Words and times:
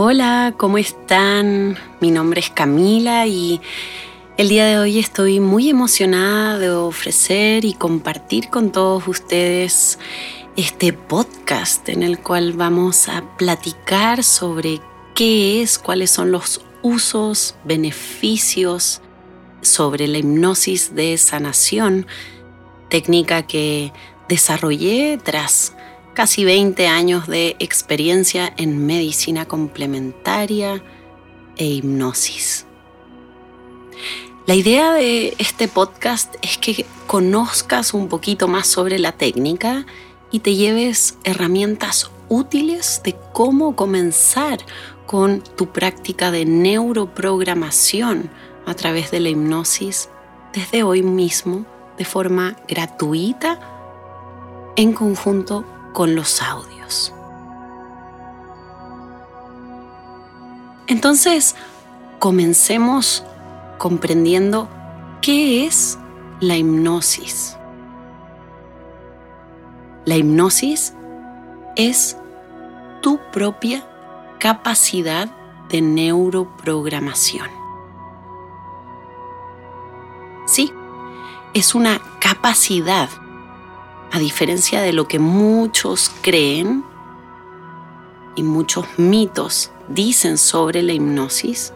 Hola, 0.00 0.54
¿cómo 0.56 0.78
están? 0.78 1.76
Mi 2.00 2.12
nombre 2.12 2.38
es 2.38 2.50
Camila 2.50 3.26
y 3.26 3.60
el 4.36 4.48
día 4.48 4.64
de 4.64 4.78
hoy 4.78 5.00
estoy 5.00 5.40
muy 5.40 5.70
emocionada 5.70 6.56
de 6.56 6.70
ofrecer 6.70 7.64
y 7.64 7.74
compartir 7.74 8.48
con 8.48 8.70
todos 8.70 9.08
ustedes 9.08 9.98
este 10.54 10.92
podcast 10.92 11.88
en 11.88 12.04
el 12.04 12.20
cual 12.20 12.52
vamos 12.52 13.08
a 13.08 13.24
platicar 13.36 14.22
sobre 14.22 14.80
qué 15.16 15.62
es, 15.62 15.80
cuáles 15.80 16.12
son 16.12 16.30
los 16.30 16.60
usos, 16.82 17.56
beneficios 17.64 19.00
sobre 19.62 20.06
la 20.06 20.18
hipnosis 20.18 20.94
de 20.94 21.18
sanación, 21.18 22.06
técnica 22.88 23.48
que 23.48 23.92
desarrollé 24.28 25.18
tras 25.20 25.74
casi 26.18 26.44
20 26.44 26.88
años 26.88 27.28
de 27.28 27.54
experiencia 27.60 28.52
en 28.56 28.84
medicina 28.86 29.46
complementaria 29.46 30.82
e 31.56 31.64
hipnosis. 31.64 32.66
La 34.44 34.56
idea 34.56 34.92
de 34.94 35.36
este 35.38 35.68
podcast 35.68 36.34
es 36.42 36.58
que 36.58 36.84
conozcas 37.06 37.94
un 37.94 38.08
poquito 38.08 38.48
más 38.48 38.66
sobre 38.66 38.98
la 38.98 39.12
técnica 39.12 39.86
y 40.32 40.40
te 40.40 40.56
lleves 40.56 41.16
herramientas 41.22 42.10
útiles 42.28 43.00
de 43.04 43.14
cómo 43.32 43.76
comenzar 43.76 44.58
con 45.06 45.40
tu 45.40 45.68
práctica 45.68 46.32
de 46.32 46.44
neuroprogramación 46.46 48.28
a 48.66 48.74
través 48.74 49.12
de 49.12 49.20
la 49.20 49.28
hipnosis 49.28 50.08
desde 50.52 50.82
hoy 50.82 51.04
mismo 51.04 51.64
de 51.96 52.04
forma 52.04 52.56
gratuita 52.66 53.60
en 54.74 54.92
conjunto 54.94 55.64
con 55.92 56.14
los 56.14 56.42
audios. 56.42 57.12
Entonces, 60.86 61.54
comencemos 62.18 63.24
comprendiendo 63.78 64.68
qué 65.20 65.66
es 65.66 65.98
la 66.40 66.56
hipnosis. 66.56 67.56
La 70.04 70.16
hipnosis 70.16 70.94
es 71.76 72.16
tu 73.02 73.18
propia 73.30 73.84
capacidad 74.38 75.28
de 75.68 75.82
neuroprogramación. 75.82 77.48
Sí, 80.46 80.72
es 81.52 81.74
una 81.74 82.00
capacidad 82.20 83.10
a 84.12 84.18
diferencia 84.18 84.80
de 84.80 84.92
lo 84.92 85.06
que 85.06 85.18
muchos 85.18 86.10
creen 86.22 86.84
y 88.36 88.42
muchos 88.42 88.86
mitos 88.96 89.70
dicen 89.88 90.38
sobre 90.38 90.82
la 90.82 90.92
hipnosis, 90.92 91.72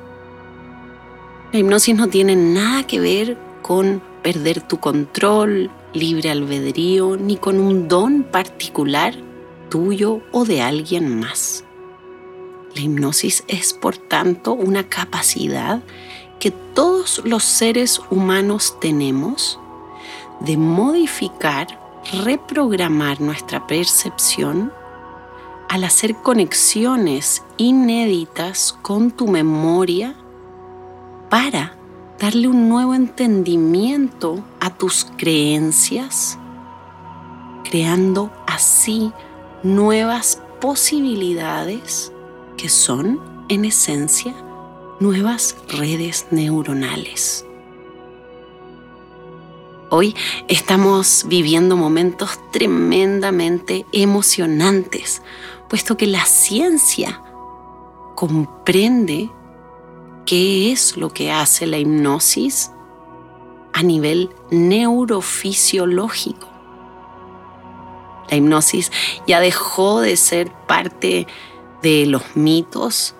la 1.52 1.58
hipnosis 1.58 1.94
no 1.94 2.08
tiene 2.08 2.34
nada 2.34 2.86
que 2.86 2.98
ver 2.98 3.36
con 3.60 4.00
perder 4.22 4.66
tu 4.66 4.78
control, 4.78 5.70
libre 5.92 6.30
albedrío, 6.30 7.16
ni 7.18 7.36
con 7.36 7.58
un 7.58 7.88
don 7.88 8.22
particular 8.22 9.14
tuyo 9.68 10.20
o 10.32 10.44
de 10.44 10.62
alguien 10.62 11.20
más. 11.20 11.64
La 12.74 12.80
hipnosis 12.80 13.44
es, 13.48 13.74
por 13.74 13.98
tanto, 13.98 14.54
una 14.54 14.88
capacidad 14.88 15.82
que 16.40 16.50
todos 16.50 17.20
los 17.24 17.44
seres 17.44 18.00
humanos 18.10 18.80
tenemos 18.80 19.58
de 20.40 20.56
modificar 20.56 21.81
reprogramar 22.24 23.20
nuestra 23.20 23.66
percepción 23.66 24.72
al 25.68 25.84
hacer 25.84 26.16
conexiones 26.16 27.42
inéditas 27.56 28.78
con 28.82 29.10
tu 29.10 29.28
memoria 29.28 30.14
para 31.30 31.74
darle 32.18 32.48
un 32.48 32.68
nuevo 32.68 32.94
entendimiento 32.94 34.44
a 34.60 34.70
tus 34.70 35.06
creencias, 35.16 36.38
creando 37.64 38.30
así 38.46 39.12
nuevas 39.62 40.42
posibilidades 40.60 42.12
que 42.56 42.68
son, 42.68 43.18
en 43.48 43.64
esencia, 43.64 44.34
nuevas 45.00 45.56
redes 45.68 46.26
neuronales. 46.30 47.44
Hoy 49.94 50.16
estamos 50.48 51.26
viviendo 51.28 51.76
momentos 51.76 52.40
tremendamente 52.50 53.84
emocionantes, 53.92 55.20
puesto 55.68 55.98
que 55.98 56.06
la 56.06 56.24
ciencia 56.24 57.20
comprende 58.14 59.30
qué 60.24 60.72
es 60.72 60.96
lo 60.96 61.10
que 61.10 61.30
hace 61.30 61.66
la 61.66 61.76
hipnosis 61.76 62.70
a 63.74 63.82
nivel 63.82 64.30
neurofisiológico. 64.50 66.48
La 68.30 68.38
hipnosis 68.38 68.90
ya 69.26 69.40
dejó 69.40 70.00
de 70.00 70.16
ser 70.16 70.50
parte 70.66 71.26
de 71.82 72.06
los 72.06 72.34
mitos, 72.34 73.14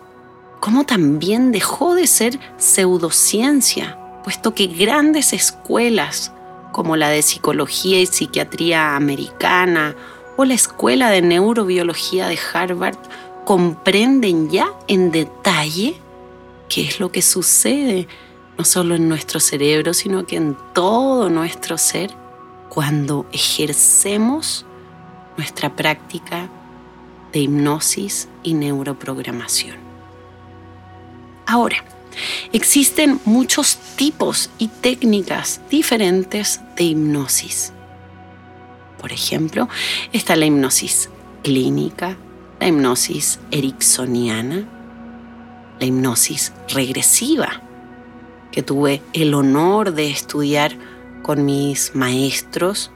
como 0.59 0.87
también 0.87 1.53
dejó 1.53 1.95
de 1.95 2.07
ser 2.07 2.41
pseudociencia, 2.57 3.99
puesto 4.25 4.55
que 4.55 4.69
grandes 4.69 5.35
escuelas 5.35 6.33
como 6.73 6.97
la 6.97 7.11
de 7.11 7.23
Psicología 7.23 8.01
y 8.01 8.07
Psiquiatría 8.07 8.97
Americana 8.97 9.95
o 10.37 10.45
la 10.45 10.55
Escuela 10.55 11.11
de 11.11 11.23
Neurobiología 11.23 12.27
de 12.27 12.39
Harvard, 12.53 12.99
comprenden 13.45 14.51
ya 14.51 14.73
en 14.89 15.13
detalle 15.13 15.97
qué 16.69 16.83
es 16.83 17.01
lo 17.01 17.13
que 17.13 17.23
sucede, 17.23 18.09
no 18.59 18.65
solo 18.65 18.95
en 18.95 19.09
nuestro 19.09 19.41
cerebro, 19.41 19.95
sino 19.95 20.27
que 20.27 20.37
en 20.37 20.57
todo 20.73 21.29
nuestro 21.29 21.77
ser, 21.79 22.11
cuando 22.69 23.27
ejercemos 23.33 24.65
nuestra 25.37 25.75
práctica 25.77 26.49
de 27.33 27.41
hipnosis 27.41 28.29
y 28.43 28.55
neuroprogramación. 28.55 29.77
Ahora, 31.47 31.85
Existen 32.53 33.21
muchos 33.25 33.77
tipos 33.97 34.51
y 34.59 34.69
técnicas 34.69 35.61
diferentes 35.71 36.61
de 36.77 36.85
hipnosis. 36.85 37.73
Por 39.01 39.13
ejemplo, 39.13 39.69
está 40.13 40.37
la 40.37 40.47
hipnosis 40.47 41.11
clínica, 41.43 42.17
la 42.61 42.69
hipnosis 42.69 43.41
ericksoniana, 43.51 44.69
la 45.81 45.87
hipnosis 45.87 46.53
regresiva, 46.69 47.63
que 48.53 48.63
tuve 48.63 49.03
el 49.13 49.35
honor 49.35 49.93
de 49.93 50.11
estudiar 50.11 50.77
con 51.23 51.45
mis 51.45 51.95
maestros 51.95 52.91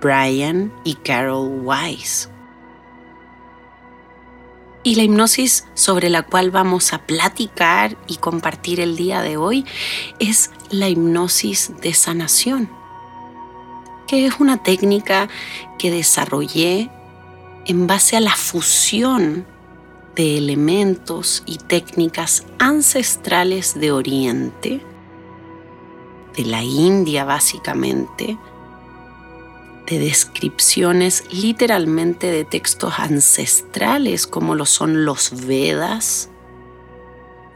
Brian 0.00 0.72
y 0.84 0.94
Carol 0.94 1.60
Weiss. 1.62 2.31
Y 4.84 4.96
la 4.96 5.04
hipnosis 5.04 5.64
sobre 5.74 6.10
la 6.10 6.22
cual 6.22 6.50
vamos 6.50 6.92
a 6.92 7.06
platicar 7.06 7.96
y 8.08 8.16
compartir 8.16 8.80
el 8.80 8.96
día 8.96 9.22
de 9.22 9.36
hoy 9.36 9.64
es 10.18 10.50
la 10.70 10.88
hipnosis 10.88 11.72
de 11.80 11.94
sanación, 11.94 12.68
que 14.08 14.26
es 14.26 14.40
una 14.40 14.62
técnica 14.64 15.28
que 15.78 15.92
desarrollé 15.92 16.90
en 17.66 17.86
base 17.86 18.16
a 18.16 18.20
la 18.20 18.34
fusión 18.34 19.46
de 20.16 20.36
elementos 20.36 21.44
y 21.46 21.58
técnicas 21.58 22.44
ancestrales 22.58 23.78
de 23.78 23.92
Oriente, 23.92 24.82
de 26.36 26.44
la 26.44 26.62
India 26.62 27.24
básicamente, 27.24 28.36
de 29.86 29.98
descripciones 29.98 31.24
literalmente 31.32 32.30
de 32.30 32.44
textos 32.44 32.94
ancestrales 32.98 34.26
como 34.26 34.54
lo 34.54 34.66
son 34.66 35.04
los 35.04 35.46
Vedas 35.46 36.30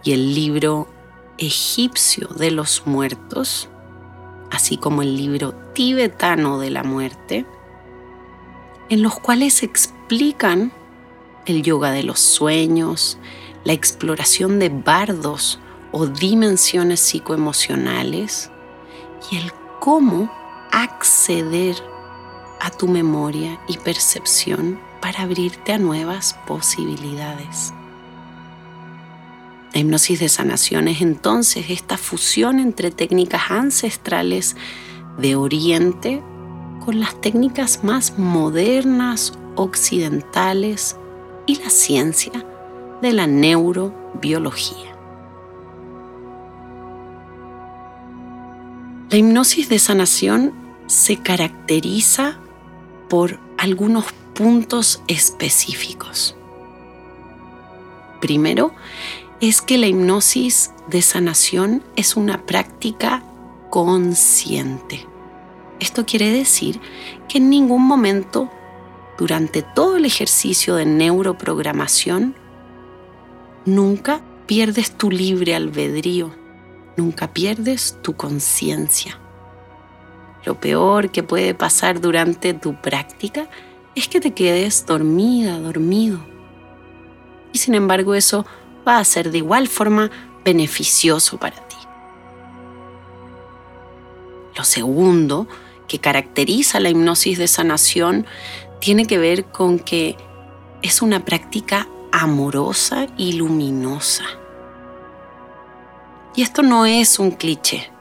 y 0.02 0.12
el 0.12 0.34
libro 0.34 0.88
egipcio 1.38 2.28
de 2.28 2.50
los 2.50 2.87
muertos, 2.87 3.69
así 4.50 4.76
como 4.76 5.02
el 5.02 5.17
libro 5.17 5.55
tibetano 5.75 6.58
de 6.58 6.70
la 6.70 6.82
muerte, 6.82 7.46
en 8.88 9.02
los 9.02 9.19
cuales 9.19 9.62
explican 9.62 10.73
el 11.44 11.62
yoga 11.62 11.90
de 11.90 12.02
los 12.02 12.20
sueños, 12.20 13.19
la 13.64 13.73
exploración 13.73 14.58
de 14.58 14.69
bardos 14.69 15.58
o 15.93 16.06
dimensiones 16.06 17.00
psicoemocionales 17.00 18.50
y 19.31 19.37
el 19.37 19.52
cómo 19.81 20.31
acceder 20.70 21.76
a 22.61 22.70
tu 22.70 22.88
memoria 22.88 23.61
y 23.69 23.79
percepción 23.79 24.79
para 25.00 25.23
abrirte 25.23 25.73
a 25.73 25.79
nuevas 25.79 26.38
posibilidades. 26.47 27.73
La 29.73 29.81
hipnosis 29.81 30.20
de 30.20 30.29
sanación 30.29 30.88
es 30.88 31.03
entonces 31.03 31.67
esta 31.69 31.99
fusión 31.99 32.61
entre 32.61 32.91
técnicas 32.91 33.50
ancestrales 33.50 34.56
de 35.19 35.37
Oriente 35.37 36.23
con 36.85 36.99
las 36.99 37.20
técnicas 37.20 37.85
más 37.85 38.19
modernas 38.19 39.35
occidentales 39.55 40.97
y 41.47 41.56
la 41.62 41.70
ciencia 41.70 42.32
de 43.02 43.12
la 43.12 43.26
neurobiología. 43.26 44.97
La 49.11 49.19
hipnosis 49.19 49.69
de 49.69 49.79
sanación 49.79 50.52
se 50.87 51.19
caracteriza 51.19 52.38
por 53.08 53.38
algunos 53.58 54.06
puntos 54.35 55.03
específicos. 55.08 56.37
Primero, 58.20 58.73
es 59.41 59.61
que 59.61 59.79
la 59.79 59.87
hipnosis 59.87 60.73
de 60.88 61.03
sanación 61.03 61.82
es 61.97 62.17
una 62.17 62.47
práctica 62.47 63.23
consciente. 63.70 65.06
Esto 65.81 66.06
quiere 66.06 66.31
decir 66.31 66.81
que 67.29 67.38
en 67.38 67.50
ningún 67.50 67.82
momento 67.82 68.50
durante 69.19 69.62
todo 69.62 69.97
el 69.97 70.05
ejercicio 70.05 70.76
de 70.76 70.87
neuroprogramación 70.87 72.35
nunca 73.64 74.23
pierdes 74.47 74.93
tu 74.93 75.11
libre 75.11 75.55
albedrío, 75.55 76.35
nunca 76.97 77.32
pierdes 77.32 77.99
tu 78.02 78.14
conciencia. 78.14 79.20
Lo 80.46 80.60
peor 80.60 81.10
que 81.10 81.25
puede 81.25 81.54
pasar 81.54 82.00
durante 82.00 82.54
tu 82.54 82.81
práctica 82.81 83.48
es 83.96 84.06
que 84.06 84.20
te 84.20 84.32
quedes 84.32 84.87
dormida, 84.87 85.58
dormido. 85.58 86.20
Y 87.52 87.58
sin 87.58 87.75
embargo 87.75 88.14
eso 88.14 88.46
va 88.87 88.98
a 88.98 89.04
ser 89.04 89.32
de 89.32 89.38
igual 89.38 89.66
forma 89.66 90.08
beneficioso 90.44 91.37
para 91.38 91.56
ti. 91.66 91.76
Lo 94.56 94.62
segundo 94.62 95.48
que 95.88 95.98
caracteriza 95.98 96.78
la 96.78 96.90
hipnosis 96.90 97.38
de 97.38 97.49
sanación 97.49 98.25
tiene 98.78 99.06
que 99.06 99.19
ver 99.19 99.46
con 99.46 99.81
que 99.81 100.16
es 100.81 101.02
una 101.02 101.25
práctica 101.25 101.88
amorosa 102.12 103.08
y 103.16 103.32
luminosa. 103.32 104.25
Y 106.37 106.42
esto 106.42 106.62
no 106.62 106.87
es 106.87 107.19
un 107.19 107.32
cliché. 107.32 107.95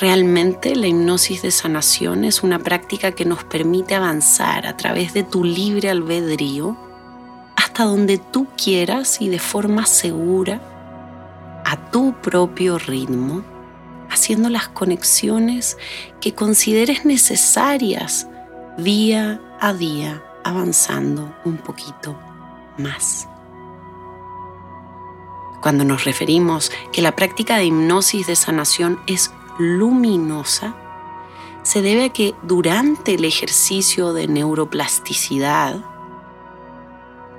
Realmente 0.00 0.76
la 0.76 0.86
hipnosis 0.86 1.42
de 1.42 1.50
sanación 1.50 2.24
es 2.24 2.42
una 2.42 2.58
práctica 2.58 3.12
que 3.12 3.24
nos 3.24 3.44
permite 3.44 3.94
avanzar 3.94 4.66
a 4.66 4.76
través 4.76 5.14
de 5.14 5.22
tu 5.22 5.44
libre 5.44 5.90
albedrío 5.90 6.76
hasta 7.56 7.84
donde 7.84 8.18
tú 8.18 8.46
quieras 8.56 9.20
y 9.20 9.28
de 9.28 9.38
forma 9.38 9.84
segura, 9.86 10.60
a 11.64 11.90
tu 11.90 12.14
propio 12.22 12.78
ritmo, 12.78 13.42
haciendo 14.10 14.48
las 14.48 14.68
conexiones 14.68 15.76
que 16.20 16.34
consideres 16.34 17.04
necesarias 17.04 18.28
día 18.78 19.40
a 19.60 19.74
día, 19.74 20.22
avanzando 20.44 21.34
un 21.44 21.58
poquito 21.58 22.18
más. 22.78 23.28
Cuando 25.60 25.84
nos 25.84 26.04
referimos 26.04 26.70
que 26.92 27.02
la 27.02 27.16
práctica 27.16 27.56
de 27.56 27.66
hipnosis 27.66 28.28
de 28.28 28.36
sanación 28.36 29.00
es 29.06 29.32
luminosa, 29.58 30.74
se 31.62 31.82
debe 31.82 32.06
a 32.06 32.08
que 32.08 32.34
durante 32.42 33.14
el 33.14 33.24
ejercicio 33.24 34.12
de 34.12 34.28
neuroplasticidad 34.28 35.84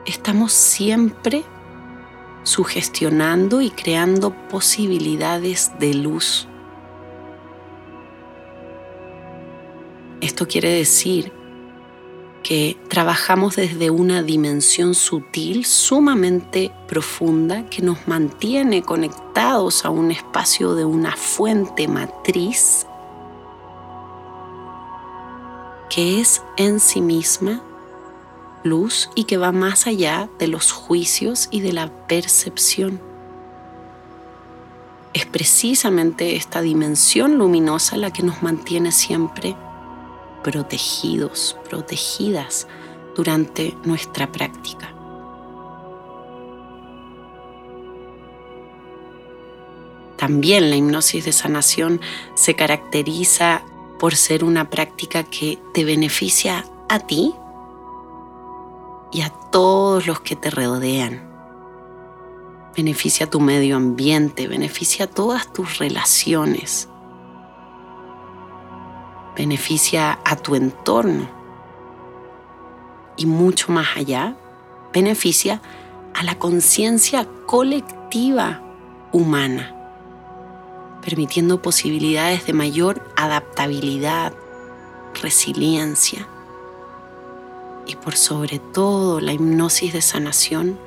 estamos 0.06 0.54
siempre 0.54 1.44
sugestionando 2.44 3.62
y 3.62 3.72
creando 3.72 4.34
posibilidades 4.50 5.72
de 5.80 5.94
luz. 5.94 6.48
Esto 10.22 10.48
quiere 10.48 10.70
decir 10.70 11.39
que 12.44 12.78
trabajamos 12.88 13.56
desde 13.56 13.90
una 13.90 14.24
dimensión 14.24 14.96
sutil 14.96 15.66
sumamente 15.66 16.72
profunda 16.88 17.66
que 17.70 17.82
nos 17.82 18.08
mantiene 18.08 18.82
conectados 18.82 19.86
a 19.86 19.90
un 19.90 20.12
espacio 20.12 20.76
de 20.76 20.86
una 20.86 21.16
fuente 21.16 21.88
matriz 21.88 22.86
que 25.90 26.22
es 26.22 26.42
en 26.58 26.80
sí 26.80 27.02
misma 27.02 27.62
luz 28.64 29.10
y 29.16 29.24
que 29.24 29.38
va 29.38 29.52
más 29.52 29.88
allá 29.88 30.30
de 30.38 30.48
los 30.48 30.72
juicios 30.72 31.48
y 31.52 31.62
de 31.62 31.74
la 31.74 31.90
percepción. 32.08 33.02
Es 35.14 35.26
precisamente 35.26 36.36
esta 36.36 36.62
dimensión 36.62 37.38
luminosa 37.38 37.98
la 37.98 38.12
que 38.12 38.22
nos 38.22 38.44
mantiene 38.44 38.92
siempre 38.92 39.56
protegidos, 40.44 41.58
protegidas 41.70 42.68
durante 43.16 43.76
nuestra 43.84 44.32
práctica. 44.32 44.94
También 50.18 50.70
la 50.70 50.76
hipnosis 50.76 51.24
de 51.24 51.32
sanación 51.32 52.02
se 52.36 52.54
caracteriza 52.54 53.64
por 54.00 54.16
ser 54.16 54.44
una 54.44 54.70
práctica 54.70 55.24
que 55.24 55.60
te 55.74 55.86
beneficia 55.86 56.66
a 56.90 57.00
ti 57.00 57.34
y 59.12 59.22
a 59.22 59.30
todos 59.30 60.08
los 60.08 60.20
que 60.20 60.36
te 60.36 60.50
rodean. 60.50 61.28
Beneficia 62.76 63.28
a 63.28 63.30
tu 63.30 63.40
medio 63.40 63.78
ambiente, 63.78 64.48
beneficia 64.48 65.06
a 65.06 65.08
todas 65.08 65.52
tus 65.54 65.78
relaciones, 65.78 66.90
beneficia 69.40 70.20
a 70.26 70.36
tu 70.36 70.56
entorno 70.56 71.26
y 73.16 73.26
mucho 73.26 73.72
más 73.72 73.96
allá, 73.96 74.36
beneficia 74.92 75.62
a 76.14 76.24
la 76.24 76.38
conciencia 76.38 77.26
colectiva 77.46 78.62
humana, 79.14 79.74
permitiendo 81.02 81.62
posibilidades 81.62 82.48
de 82.48 82.52
mayor 82.52 83.02
adaptabilidad, 83.16 84.34
resiliencia 85.22 86.28
y 87.88 87.96
por 87.96 88.18
sobre 88.18 88.60
todo 88.60 89.22
la 89.22 89.32
hipnosis 89.32 89.94
de 89.94 90.02
sanación 90.02 90.78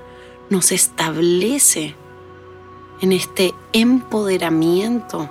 nos 0.51 0.73
establece 0.73 1.95
en 3.01 3.13
este 3.13 3.55
empoderamiento 3.73 5.31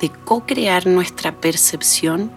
de 0.00 0.10
co-crear 0.10 0.88
nuestra 0.88 1.40
percepción 1.40 2.32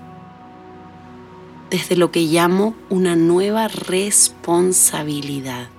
desde 1.72 1.96
lo 1.96 2.12
que 2.12 2.20
llamo 2.20 2.76
una 2.90 3.16
nueva 3.16 3.70
responsabilidad. 3.70 5.70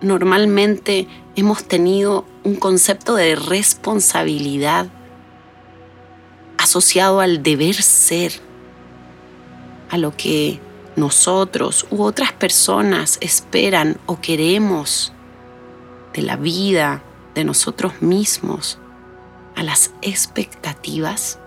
Normalmente 0.00 1.06
hemos 1.36 1.64
tenido 1.64 2.24
un 2.44 2.56
concepto 2.56 3.14
de 3.14 3.36
responsabilidad 3.36 4.88
asociado 6.56 7.20
al 7.20 7.42
deber 7.42 7.74
ser, 7.74 8.32
a 9.90 9.98
lo 9.98 10.16
que 10.16 10.58
nosotros 10.96 11.86
u 11.90 12.02
otras 12.02 12.32
personas 12.32 13.18
esperan 13.20 13.98
o 14.06 14.20
queremos 14.20 15.12
de 16.14 16.22
la 16.22 16.36
vida, 16.36 17.02
de 17.34 17.44
nosotros 17.44 18.00
mismos, 18.00 18.78
a 19.56 19.62
las 19.62 19.92
expectativas 20.00 21.38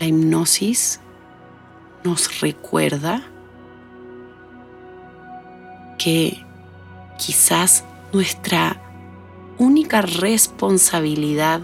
la 0.00 0.06
hipnosis 0.06 0.98
nos 2.04 2.40
recuerda 2.40 3.22
que 5.98 6.42
quizás 7.18 7.84
nuestra 8.10 8.80
única 9.58 10.00
responsabilidad 10.00 11.60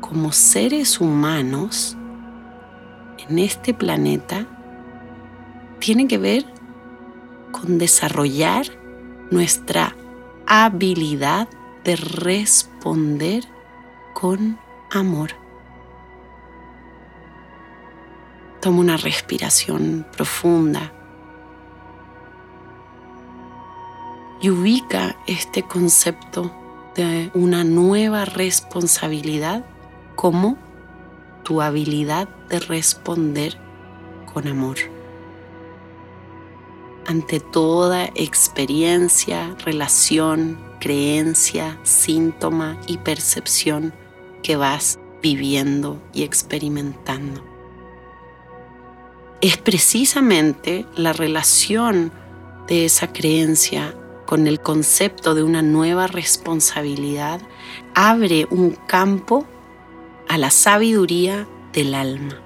como 0.00 0.30
seres 0.30 1.00
humanos 1.00 1.96
en 3.28 3.40
este 3.40 3.74
planeta 3.74 4.46
tiene 5.80 6.06
que 6.06 6.18
ver 6.18 6.44
con 7.50 7.78
desarrollar 7.78 8.66
nuestra 9.32 9.96
habilidad 10.46 11.48
de 11.82 11.96
responder 11.96 13.44
con 14.12 14.58
amor. 14.92 15.43
Toma 18.64 18.80
una 18.80 18.96
respiración 18.96 20.06
profunda 20.16 20.90
y 24.40 24.48
ubica 24.48 25.18
este 25.26 25.64
concepto 25.64 26.50
de 26.94 27.30
una 27.34 27.62
nueva 27.62 28.24
responsabilidad 28.24 29.66
como 30.16 30.56
tu 31.42 31.60
habilidad 31.60 32.26
de 32.48 32.58
responder 32.58 33.58
con 34.32 34.48
amor 34.48 34.78
ante 37.06 37.40
toda 37.40 38.06
experiencia, 38.14 39.54
relación, 39.62 40.58
creencia, 40.80 41.78
síntoma 41.82 42.80
y 42.86 42.96
percepción 42.96 43.92
que 44.42 44.56
vas 44.56 44.98
viviendo 45.20 46.00
y 46.14 46.22
experimentando. 46.22 47.53
Es 49.40 49.56
precisamente 49.56 50.86
la 50.96 51.12
relación 51.12 52.12
de 52.66 52.84
esa 52.86 53.12
creencia 53.12 53.94
con 54.26 54.46
el 54.46 54.60
concepto 54.60 55.34
de 55.34 55.42
una 55.42 55.62
nueva 55.62 56.06
responsabilidad 56.06 57.40
abre 57.94 58.46
un 58.50 58.70
campo 58.70 59.46
a 60.28 60.38
la 60.38 60.50
sabiduría 60.50 61.46
del 61.72 61.94
alma. 61.94 62.40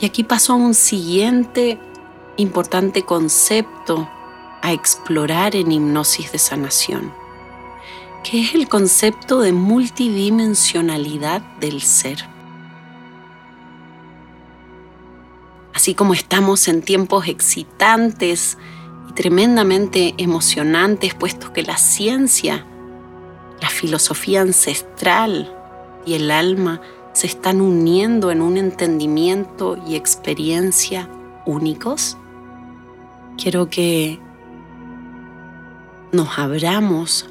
Y 0.00 0.06
aquí 0.06 0.24
pasó 0.24 0.56
un 0.56 0.74
siguiente 0.74 1.78
importante 2.36 3.02
concepto 3.02 4.08
a 4.62 4.72
explorar 4.72 5.54
en 5.54 5.70
hipnosis 5.70 6.32
de 6.32 6.38
sanación, 6.38 7.12
que 8.24 8.40
es 8.40 8.54
el 8.54 8.68
concepto 8.68 9.40
de 9.40 9.52
multidimensionalidad 9.52 11.42
del 11.60 11.80
ser. 11.80 12.33
Así 15.74 15.94
como 15.94 16.14
estamos 16.14 16.68
en 16.68 16.82
tiempos 16.82 17.26
excitantes 17.26 18.58
y 19.10 19.12
tremendamente 19.12 20.14
emocionantes, 20.18 21.14
puesto 21.14 21.52
que 21.52 21.64
la 21.64 21.76
ciencia, 21.76 22.64
la 23.60 23.68
filosofía 23.68 24.40
ancestral 24.40 25.52
y 26.06 26.14
el 26.14 26.30
alma 26.30 26.80
se 27.12 27.26
están 27.26 27.60
uniendo 27.60 28.30
en 28.30 28.40
un 28.40 28.56
entendimiento 28.56 29.76
y 29.86 29.96
experiencia 29.96 31.08
únicos, 31.44 32.16
quiero 33.36 33.68
que 33.68 34.20
nos 36.12 36.38
abramos 36.38 37.26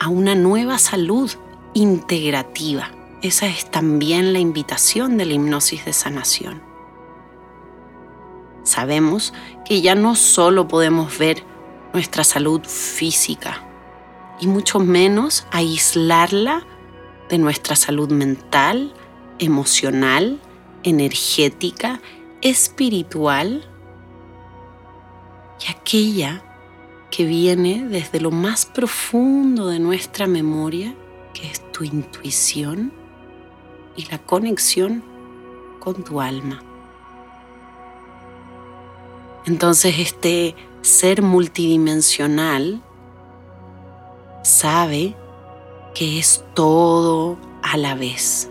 a 0.00 0.08
una 0.08 0.34
nueva 0.34 0.78
salud 0.78 1.30
integrativa. 1.74 2.90
Esa 3.22 3.46
es 3.46 3.70
también 3.70 4.32
la 4.32 4.40
invitación 4.40 5.16
de 5.16 5.26
la 5.26 5.34
hipnosis 5.34 5.84
de 5.84 5.92
sanación. 5.92 6.63
Sabemos 8.64 9.32
que 9.64 9.80
ya 9.82 9.94
no 9.94 10.16
solo 10.16 10.66
podemos 10.66 11.16
ver 11.18 11.44
nuestra 11.92 12.24
salud 12.24 12.62
física 12.64 13.62
y 14.40 14.46
mucho 14.46 14.80
menos 14.80 15.46
aislarla 15.52 16.66
de 17.28 17.38
nuestra 17.38 17.76
salud 17.76 18.10
mental, 18.10 18.92
emocional, 19.38 20.40
energética, 20.82 22.00
espiritual 22.42 23.64
y 25.60 25.70
aquella 25.70 26.42
que 27.10 27.24
viene 27.24 27.86
desde 27.88 28.20
lo 28.20 28.30
más 28.30 28.66
profundo 28.66 29.68
de 29.68 29.78
nuestra 29.78 30.26
memoria, 30.26 30.94
que 31.32 31.48
es 31.48 31.70
tu 31.70 31.84
intuición 31.84 32.92
y 33.96 34.06
la 34.06 34.18
conexión 34.18 35.04
con 35.78 36.02
tu 36.02 36.20
alma. 36.20 36.62
Entonces 39.46 39.96
este 39.98 40.56
ser 40.80 41.22
multidimensional 41.22 42.82
sabe 44.42 45.14
que 45.94 46.18
es 46.18 46.44
todo 46.54 47.38
a 47.62 47.76
la 47.76 47.94
vez 47.94 48.50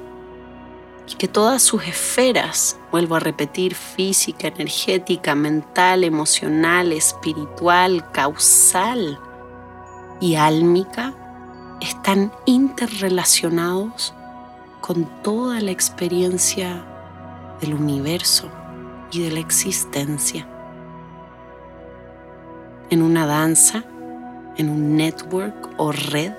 y 1.07 1.15
que 1.15 1.27
todas 1.27 1.62
sus 1.62 1.83
esferas, 1.83 2.77
vuelvo 2.91 3.15
a 3.15 3.19
repetir, 3.19 3.75
física, 3.75 4.47
energética, 4.47 5.35
mental, 5.35 6.03
emocional, 6.03 6.91
espiritual, 6.91 8.12
causal 8.12 9.19
y 10.21 10.35
álmica, 10.35 11.13
están 11.81 12.31
interrelacionados 12.45 14.13
con 14.79 15.05
toda 15.23 15.59
la 15.59 15.71
experiencia 15.71 16.85
del 17.59 17.73
universo 17.73 18.50
y 19.12 19.21
de 19.21 19.31
la 19.31 19.39
existencia. 19.39 20.47
En 22.93 23.01
una 23.01 23.25
danza, 23.25 23.83
en 24.55 24.69
un 24.69 24.95
network 24.95 25.71
o 25.77 25.91
red, 25.91 26.31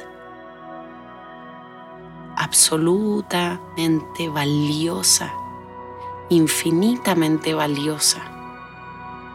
absolutamente 2.37 4.29
valiosa, 4.29 5.33
infinitamente 6.29 7.55
valiosa, 7.55 8.23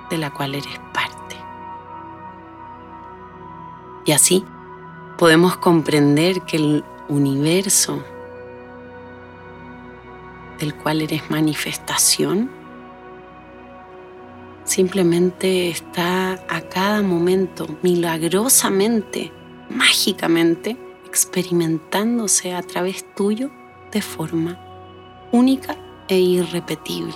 de 0.10 0.18
la 0.18 0.32
cual 0.32 0.56
eres 0.56 0.80
parte. 0.94 1.36
Y 4.06 4.14
así 4.14 4.46
podemos 5.18 5.58
comprender 5.58 6.44
que 6.44 6.56
el 6.56 6.86
universo 7.10 8.02
del 10.58 10.74
cual 10.74 11.02
eres 11.02 11.30
manifestación 11.30 12.50
simplemente 14.70 15.70
está 15.70 16.34
a 16.48 16.62
cada 16.62 17.02
momento 17.02 17.68
milagrosamente, 17.82 19.32
mágicamente, 19.68 20.78
experimentándose 21.08 22.54
a 22.54 22.62
través 22.62 23.04
tuyo 23.16 23.50
de 23.92 24.04
forma 24.04 24.60
única 25.32 25.76
e 26.08 26.20
irrepetible. 26.20 27.16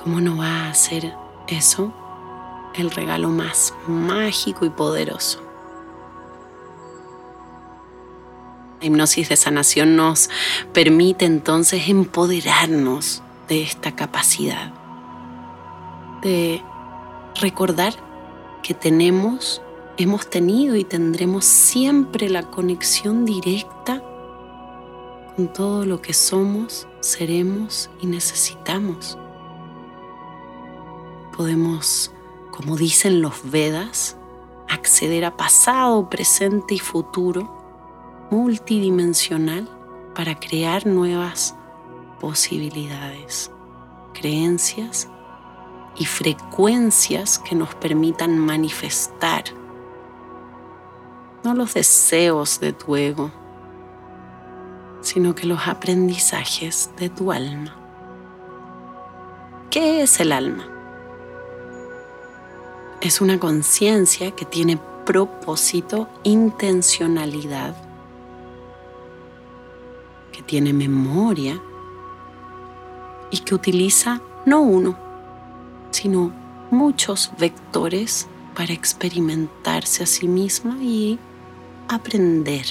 ¿Cómo 0.00 0.20
no 0.20 0.36
va 0.36 0.68
a 0.68 0.74
ser 0.74 1.12
eso 1.48 1.92
el 2.76 2.92
regalo 2.92 3.30
más 3.30 3.74
mágico 3.88 4.64
y 4.64 4.70
poderoso? 4.70 5.42
La 8.80 8.86
hipnosis 8.86 9.28
de 9.28 9.36
sanación 9.36 9.96
nos 9.96 10.30
permite 10.72 11.24
entonces 11.24 11.88
empoderarnos 11.88 13.24
de 13.48 13.62
esta 13.62 13.94
capacidad, 13.94 14.72
de 16.22 16.62
recordar 17.40 17.94
que 18.62 18.74
tenemos 18.74 19.62
hemos 19.96 20.28
tenido 20.28 20.76
y 20.76 20.84
tendremos 20.84 21.44
siempre 21.44 22.28
la 22.28 22.50
conexión 22.50 23.24
directa 23.24 24.02
con 25.34 25.52
todo 25.52 25.84
lo 25.84 26.00
que 26.00 26.12
somos, 26.12 26.86
seremos 27.00 27.90
y 28.00 28.06
necesitamos. 28.06 29.18
Podemos, 31.36 32.12
como 32.50 32.76
dicen 32.76 33.20
los 33.20 33.50
Vedas, 33.50 34.16
acceder 34.68 35.24
a 35.24 35.36
pasado, 35.36 36.08
presente 36.08 36.74
y 36.74 36.78
futuro 36.78 37.54
multidimensional 38.30 39.68
para 40.14 40.38
crear 40.38 40.86
nuevas 40.86 41.54
posibilidades, 42.20 43.50
creencias 44.14 45.08
y 45.96 46.04
frecuencias 46.04 47.38
que 47.38 47.54
nos 47.54 47.74
permitan 47.74 48.38
manifestar 48.38 49.44
no 51.46 51.54
los 51.54 51.74
deseos 51.74 52.58
de 52.58 52.72
tu 52.72 52.96
ego, 52.96 53.30
sino 55.00 55.36
que 55.36 55.46
los 55.46 55.68
aprendizajes 55.68 56.90
de 56.98 57.08
tu 57.08 57.30
alma. 57.30 57.72
¿Qué 59.70 60.02
es 60.02 60.18
el 60.18 60.32
alma? 60.32 60.68
Es 63.00 63.20
una 63.20 63.38
conciencia 63.38 64.32
que 64.32 64.44
tiene 64.44 64.76
propósito, 65.04 66.08
intencionalidad, 66.24 67.76
que 70.32 70.42
tiene 70.42 70.72
memoria 70.72 71.62
y 73.30 73.38
que 73.38 73.54
utiliza 73.54 74.20
no 74.44 74.60
uno, 74.60 74.96
sino 75.90 76.32
muchos 76.70 77.32
vectores 77.38 78.26
para 78.54 78.72
experimentarse 78.72 80.02
a 80.02 80.06
sí 80.06 80.28
misma 80.28 80.76
y 80.80 81.18
aprender 81.88 82.66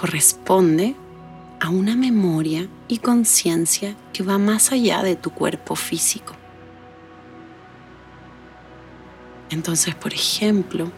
corresponde 0.00 0.96
a 1.60 1.68
una 1.68 1.94
memoria 1.94 2.66
y 2.88 2.98
conciencia 2.98 3.94
que 4.14 4.22
va 4.22 4.38
más 4.38 4.72
allá 4.72 5.02
de 5.02 5.14
tu 5.14 5.30
cuerpo 5.30 5.76
físico. 5.76 6.32
Entonces, 9.50 9.94
por 9.94 10.14
ejemplo, 10.14 10.90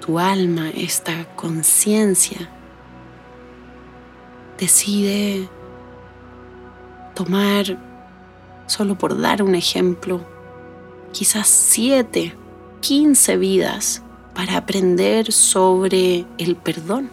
tu 0.00 0.18
alma, 0.18 0.70
esta 0.70 1.26
conciencia, 1.36 2.48
decide 4.58 5.50
tomar, 7.24 7.76
solo 8.66 8.96
por 8.96 9.20
dar 9.20 9.42
un 9.42 9.54
ejemplo, 9.54 10.22
quizás 11.12 11.48
siete, 11.48 12.34
quince 12.80 13.36
vidas 13.36 14.02
para 14.34 14.56
aprender 14.56 15.30
sobre 15.30 16.24
el 16.38 16.56
perdón. 16.56 17.10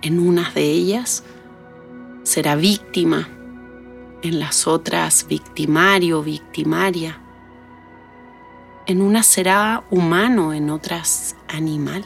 En 0.00 0.18
unas 0.18 0.54
de 0.54 0.62
ellas 0.62 1.24
será 2.22 2.56
víctima, 2.56 3.28
en 4.22 4.40
las 4.40 4.66
otras 4.66 5.26
victimario, 5.28 6.22
victimaria. 6.22 7.20
En 8.86 9.02
unas 9.02 9.26
será 9.26 9.84
humano, 9.90 10.54
en 10.54 10.70
otras 10.70 11.36
animal. 11.48 12.02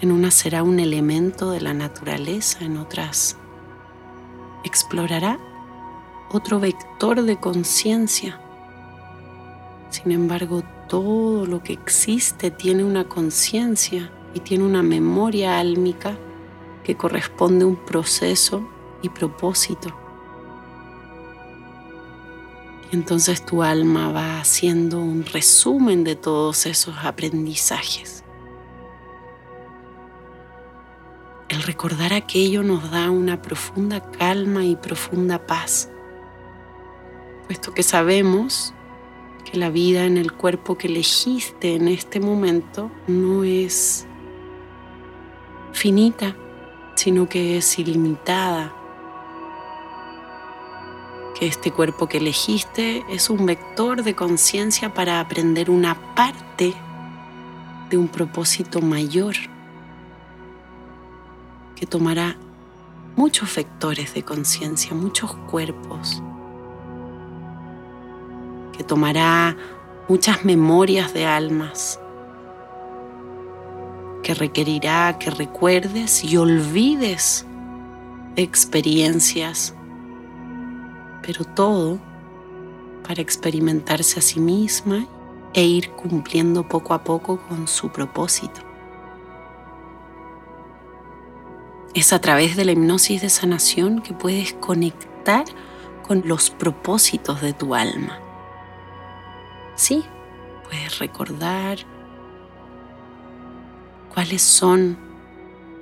En 0.00 0.10
unas 0.10 0.32
será 0.32 0.62
un 0.62 0.80
elemento 0.80 1.50
de 1.50 1.60
la 1.60 1.74
naturaleza, 1.74 2.64
en 2.64 2.78
otras 2.78 3.36
explorará 4.64 5.38
otro 6.30 6.58
vector 6.58 7.22
de 7.22 7.38
conciencia. 7.38 8.40
Sin 9.90 10.10
embargo, 10.10 10.62
todo 10.88 11.46
lo 11.46 11.62
que 11.62 11.72
existe 11.72 12.50
tiene 12.50 12.82
una 12.84 13.04
conciencia 13.04 14.10
y 14.34 14.40
tiene 14.40 14.64
una 14.64 14.82
memoria 14.82 15.58
álmica 15.60 16.16
que 16.82 16.96
corresponde 16.96 17.64
a 17.64 17.68
un 17.68 17.76
proceso 17.76 18.68
y 19.02 19.08
propósito. 19.08 19.94
Y 22.90 22.96
entonces 22.96 23.44
tu 23.46 23.62
alma 23.62 24.10
va 24.10 24.40
haciendo 24.40 25.00
un 25.00 25.24
resumen 25.24 26.04
de 26.04 26.16
todos 26.16 26.66
esos 26.66 26.96
aprendizajes. 27.02 28.23
El 31.48 31.62
recordar 31.62 32.14
aquello 32.14 32.62
nos 32.62 32.90
da 32.90 33.10
una 33.10 33.42
profunda 33.42 34.00
calma 34.00 34.64
y 34.64 34.76
profunda 34.76 35.46
paz, 35.46 35.90
puesto 37.46 37.74
que 37.74 37.82
sabemos 37.82 38.72
que 39.44 39.58
la 39.58 39.68
vida 39.68 40.06
en 40.06 40.16
el 40.16 40.32
cuerpo 40.32 40.78
que 40.78 40.88
elegiste 40.88 41.74
en 41.74 41.88
este 41.88 42.18
momento 42.18 42.90
no 43.06 43.44
es 43.44 44.06
finita, 45.72 46.34
sino 46.94 47.28
que 47.28 47.58
es 47.58 47.78
ilimitada. 47.78 48.74
Que 51.38 51.46
este 51.46 51.72
cuerpo 51.72 52.08
que 52.08 52.18
elegiste 52.18 53.04
es 53.10 53.28
un 53.28 53.44
vector 53.44 54.02
de 54.02 54.14
conciencia 54.14 54.94
para 54.94 55.20
aprender 55.20 55.68
una 55.68 56.14
parte 56.14 56.74
de 57.90 57.98
un 57.98 58.08
propósito 58.08 58.80
mayor 58.80 59.34
que 61.76 61.86
tomará 61.86 62.36
muchos 63.16 63.54
vectores 63.54 64.14
de 64.14 64.22
conciencia, 64.22 64.94
muchos 64.94 65.34
cuerpos 65.50 66.22
que 68.76 68.84
tomará 68.84 69.56
muchas 70.08 70.44
memorias 70.44 71.14
de 71.14 71.24
almas, 71.26 72.00
que 74.22 74.34
requerirá 74.34 75.16
que 75.18 75.30
recuerdes 75.30 76.24
y 76.24 76.36
olvides 76.36 77.46
experiencias, 78.36 79.74
pero 81.22 81.44
todo 81.44 82.00
para 83.06 83.22
experimentarse 83.22 84.18
a 84.18 84.22
sí 84.22 84.40
misma 84.40 85.06
e 85.52 85.64
ir 85.64 85.90
cumpliendo 85.90 86.66
poco 86.66 86.94
a 86.94 87.04
poco 87.04 87.38
con 87.48 87.68
su 87.68 87.90
propósito. 87.90 88.73
Es 91.94 92.12
a 92.12 92.20
través 92.20 92.56
de 92.56 92.64
la 92.64 92.72
hipnosis 92.72 93.22
de 93.22 93.30
sanación 93.30 94.02
que 94.02 94.14
puedes 94.14 94.52
conectar 94.54 95.44
con 96.04 96.22
los 96.26 96.50
propósitos 96.50 97.40
de 97.40 97.52
tu 97.52 97.76
alma. 97.76 98.18
Sí, 99.76 100.02
puedes 100.64 100.98
recordar 100.98 101.78
cuáles 104.12 104.42
son 104.42 104.98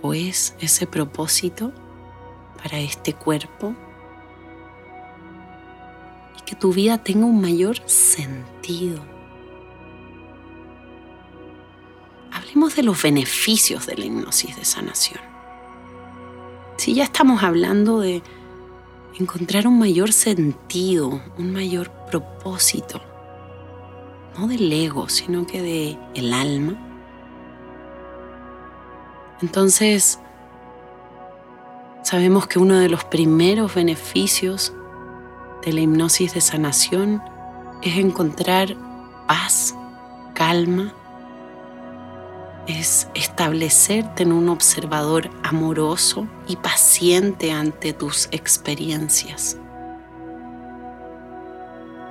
o 0.03 0.13
es 0.13 0.55
ese 0.61 0.87
propósito 0.87 1.73
para 2.63 2.79
este 2.79 3.15
cuerpo 3.15 3.75
y 6.39 6.43
que 6.43 6.57
tu 6.57 6.75
vida 6.75 6.99
tenga 6.99 7.25
un 7.25 7.41
mayor 7.41 7.79
sentido. 7.89 9.03
Hablemos 12.31 12.77
de 12.77 12.83
los 12.83 13.03
beneficios 13.03 13.87
de 13.87 13.97
la 13.97 14.05
hipnosis 14.05 14.57
de 14.57 14.65
sanación. 14.67 15.32
Si 16.77 16.95
ya 16.95 17.05
estamos 17.05 17.43
hablando 17.43 18.01
de 18.01 18.23
encontrar 19.19 19.67
un 19.67 19.79
mayor 19.79 20.13
sentido, 20.13 21.21
un 21.39 21.53
mayor 21.53 21.91
propósito, 22.11 23.01
no 24.39 24.49
del 24.49 24.73
ego, 24.73 25.09
sino 25.09 25.47
que 25.47 25.63
de 25.63 25.99
el 26.15 26.33
alma. 26.33 26.77
Entonces, 29.43 30.19
sabemos 32.03 32.47
que 32.47 32.59
uno 32.59 32.79
de 32.79 32.89
los 32.89 33.05
primeros 33.05 33.75
beneficios 33.75 34.73
de 35.65 35.73
la 35.73 35.81
hipnosis 35.81 36.35
de 36.35 36.41
sanación 36.41 37.23
es 37.83 37.97
encontrar 37.97 38.77
paz, 39.29 39.75
calma, 40.35 40.95
es 42.67 43.09
establecerte 43.15 44.23
en 44.23 44.33
un 44.33 44.49
observador 44.49 45.31
amoroso 45.43 46.29
y 46.47 46.57
paciente 46.57 47.53
ante 47.53 47.93
tus 47.93 48.29
experiencias. 48.31 49.57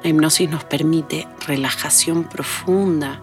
La 0.04 0.10
hipnosis 0.10 0.50
nos 0.50 0.64
permite 0.64 1.28
relajación 1.48 2.24
profunda, 2.24 3.22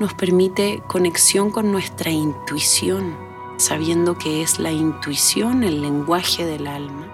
nos 0.00 0.12
permite 0.14 0.82
conexión 0.88 1.50
con 1.50 1.70
nuestra 1.70 2.10
intuición, 2.10 3.16
sabiendo 3.56 4.18
que 4.18 4.42
es 4.42 4.58
la 4.58 4.72
intuición 4.72 5.62
el 5.62 5.80
lenguaje 5.80 6.44
del 6.44 6.66
alma. 6.66 7.06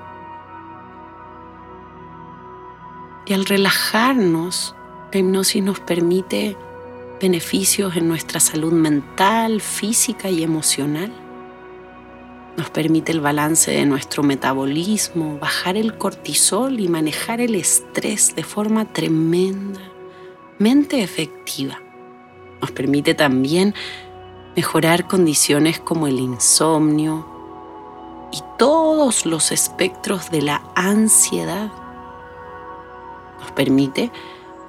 Y 3.27 3.35
al 3.35 3.45
relajarnos, 3.45 4.75
la 5.13 5.19
hipnosis 5.19 5.63
nos 5.63 5.79
permite 5.79 6.57
beneficios 7.21 7.97
en 7.97 8.09
nuestra 8.09 8.41
salud 8.41 8.73
mental, 8.73 9.61
física 9.61 10.31
y 10.31 10.43
emocional 10.43 11.13
nos 12.61 12.69
permite 12.69 13.13
el 13.13 13.21
balance 13.21 13.71
de 13.71 13.87
nuestro 13.87 14.23
metabolismo, 14.23 15.39
bajar 15.39 15.79
el 15.79 15.97
cortisol 15.97 16.79
y 16.79 16.89
manejar 16.89 17.41
el 17.41 17.55
estrés 17.55 18.37
de 18.37 18.45
forma 18.45 18.93
tremendamente 18.93 21.03
efectiva. 21.03 21.81
Nos 22.61 22.71
permite 22.73 23.15
también 23.15 23.75
mejorar 24.57 25.09
condiciones 25.09 25.81
como 25.81 26.07
el 26.07 26.19
insomnio 26.19 27.27
y 28.31 28.43
todos 28.59 29.25
los 29.25 29.53
espectros 29.53 30.31
de 30.31 30.43
la 30.43 30.63
ansiedad. 30.75 31.73
Nos 33.41 33.53
permite 33.53 34.11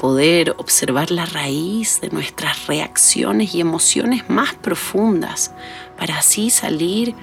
poder 0.02 0.56
observar 0.58 1.12
la 1.12 1.28
raíz 1.28 2.02
de 2.02 2.10
nuestras 2.10 2.66
reacciones 2.66 3.54
y 3.54 3.62
emociones 3.62 4.28
más 4.32 4.56
profundas 4.56 5.54
para 5.96 6.18
así 6.18 6.50
salir 6.50 7.14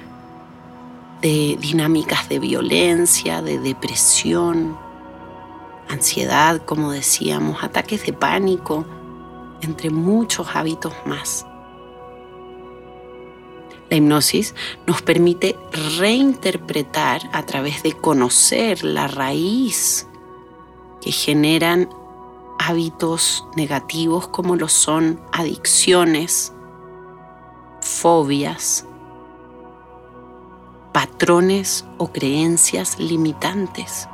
de 1.21 1.57
dinámicas 1.59 2.29
de 2.29 2.39
violencia, 2.39 3.41
de 3.41 3.59
depresión, 3.59 4.77
ansiedad, 5.89 6.61
como 6.63 6.93
decíamos, 6.93 7.65
ataques 7.65 8.05
de 8.05 8.13
pánico, 8.13 8.85
entre 9.61 9.89
muchos 9.89 10.47
hábitos 10.53 10.93
más. 11.05 11.45
La 13.89 13.97
hipnosis 13.97 14.55
nos 14.87 15.01
permite 15.01 15.57
reinterpretar 15.97 17.23
a 17.33 17.45
través 17.45 17.83
de 17.83 17.91
conocer 17.91 18.85
la 18.85 19.09
raíz 19.09 20.07
que 21.01 21.11
generan 21.11 21.89
hábitos 22.69 23.47
negativos 23.55 24.27
como 24.27 24.55
lo 24.55 24.67
son 24.67 25.19
adicciones, 25.31 26.53
fobias, 27.81 28.85
patrones 30.93 31.85
o 31.97 32.11
creencias 32.11 32.99
limitantes. 32.99 34.07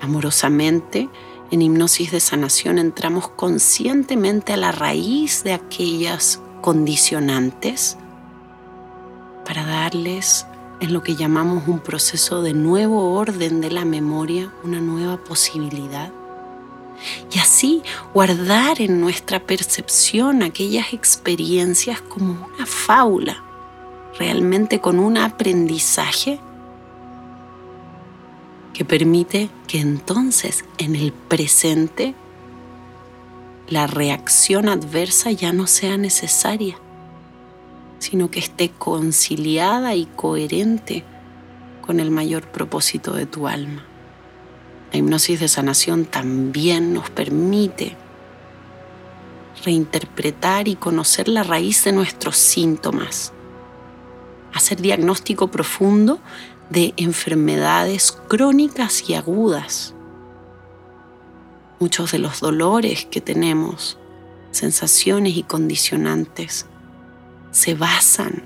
Amorosamente, 0.00 1.10
en 1.50 1.60
hipnosis 1.60 2.10
de 2.10 2.20
sanación 2.20 2.78
entramos 2.78 3.28
conscientemente 3.28 4.54
a 4.54 4.56
la 4.56 4.72
raíz 4.72 5.44
de 5.44 5.52
aquellas 5.52 6.40
condicionantes 6.62 7.98
para 9.44 9.66
darles 9.66 10.46
en 10.80 10.94
lo 10.94 11.02
que 11.02 11.16
llamamos 11.16 11.68
un 11.68 11.80
proceso 11.80 12.40
de 12.40 12.54
nuevo 12.54 13.12
orden 13.12 13.60
de 13.60 13.70
la 13.70 13.84
memoria, 13.84 14.50
una 14.64 14.80
nueva 14.80 15.22
posibilidad. 15.22 16.10
Y 17.34 17.38
así 17.38 17.82
guardar 18.14 18.80
en 18.80 19.00
nuestra 19.00 19.40
percepción 19.40 20.42
aquellas 20.42 20.92
experiencias 20.92 22.00
como 22.00 22.46
una 22.54 22.66
fábula 22.66 23.42
realmente 24.18 24.80
con 24.80 24.98
un 24.98 25.16
aprendizaje 25.16 26.38
que 28.72 28.84
permite 28.84 29.50
que 29.66 29.80
entonces 29.80 30.64
en 30.78 30.96
el 30.96 31.12
presente 31.12 32.14
la 33.68 33.86
reacción 33.86 34.68
adversa 34.68 35.30
ya 35.30 35.52
no 35.52 35.66
sea 35.66 35.96
necesaria, 35.96 36.76
sino 37.98 38.30
que 38.30 38.40
esté 38.40 38.70
conciliada 38.70 39.94
y 39.94 40.06
coherente 40.06 41.04
con 41.80 42.00
el 42.00 42.10
mayor 42.10 42.48
propósito 42.48 43.12
de 43.12 43.26
tu 43.26 43.48
alma. 43.48 43.84
La 44.92 44.98
hipnosis 44.98 45.40
de 45.40 45.48
sanación 45.48 46.04
también 46.04 46.92
nos 46.92 47.08
permite 47.08 47.96
reinterpretar 49.64 50.68
y 50.68 50.76
conocer 50.76 51.28
la 51.28 51.42
raíz 51.42 51.84
de 51.84 51.92
nuestros 51.92 52.36
síntomas, 52.36 53.32
hacer 54.52 54.82
diagnóstico 54.82 55.48
profundo 55.48 56.20
de 56.68 56.92
enfermedades 56.96 58.12
crónicas 58.12 59.08
y 59.08 59.14
agudas. 59.14 59.94
Muchos 61.80 62.12
de 62.12 62.18
los 62.18 62.40
dolores 62.40 63.06
que 63.06 63.20
tenemos, 63.20 63.98
sensaciones 64.50 65.36
y 65.36 65.42
condicionantes, 65.42 66.66
se 67.50 67.74
basan 67.74 68.42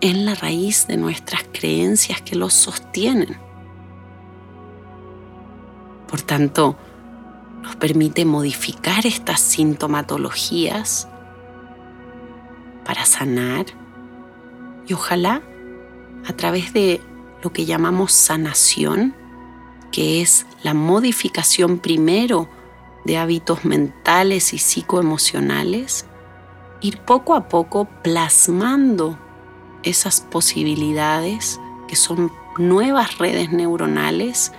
en 0.00 0.26
la 0.26 0.34
raíz 0.34 0.86
de 0.86 0.96
nuestras 0.96 1.44
creencias 1.52 2.20
que 2.22 2.36
los 2.36 2.54
sostienen. 2.54 3.43
Por 6.14 6.22
tanto, 6.22 6.76
nos 7.64 7.74
permite 7.74 8.24
modificar 8.24 9.04
estas 9.04 9.40
sintomatologías 9.40 11.08
para 12.84 13.04
sanar 13.04 13.66
y 14.86 14.92
ojalá 14.92 15.42
a 16.24 16.32
través 16.34 16.72
de 16.72 17.00
lo 17.42 17.52
que 17.52 17.64
llamamos 17.64 18.12
sanación, 18.12 19.12
que 19.90 20.22
es 20.22 20.46
la 20.62 20.72
modificación 20.72 21.80
primero 21.80 22.48
de 23.04 23.18
hábitos 23.18 23.64
mentales 23.64 24.54
y 24.54 24.58
psicoemocionales, 24.58 26.06
ir 26.80 27.00
poco 27.00 27.34
a 27.34 27.48
poco 27.48 27.88
plasmando 28.04 29.18
esas 29.82 30.20
posibilidades 30.20 31.58
que 31.88 31.96
son 31.96 32.30
nuevas 32.56 33.18
redes 33.18 33.50
neuronales 33.50 34.52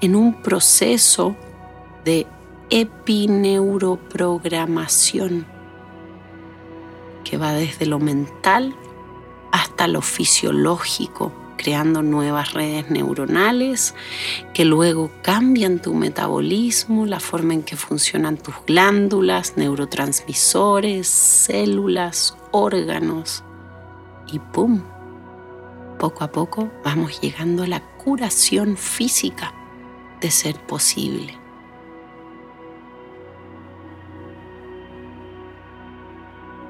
en 0.00 0.16
un 0.16 0.42
proceso 0.42 1.36
de 2.04 2.26
epineuroprogramación 2.70 5.46
que 7.24 7.38
va 7.38 7.52
desde 7.52 7.86
lo 7.86 7.98
mental 7.98 8.76
hasta 9.50 9.88
lo 9.88 10.02
fisiológico, 10.02 11.32
creando 11.56 12.02
nuevas 12.02 12.52
redes 12.52 12.90
neuronales 12.90 13.94
que 14.52 14.64
luego 14.64 15.10
cambian 15.22 15.80
tu 15.80 15.94
metabolismo, 15.94 17.06
la 17.06 17.18
forma 17.18 17.54
en 17.54 17.62
que 17.62 17.76
funcionan 17.76 18.36
tus 18.36 18.54
glándulas, 18.66 19.56
neurotransmisores, 19.56 21.08
células, 21.08 22.36
órganos. 22.52 23.42
Y 24.30 24.38
¡pum! 24.38 24.82
Poco 25.98 26.24
a 26.24 26.30
poco 26.30 26.70
vamos 26.84 27.20
llegando 27.20 27.62
a 27.62 27.66
la 27.66 27.80
curación 27.96 28.76
física 28.76 29.54
de 30.20 30.30
ser 30.30 30.56
posible. 30.60 31.38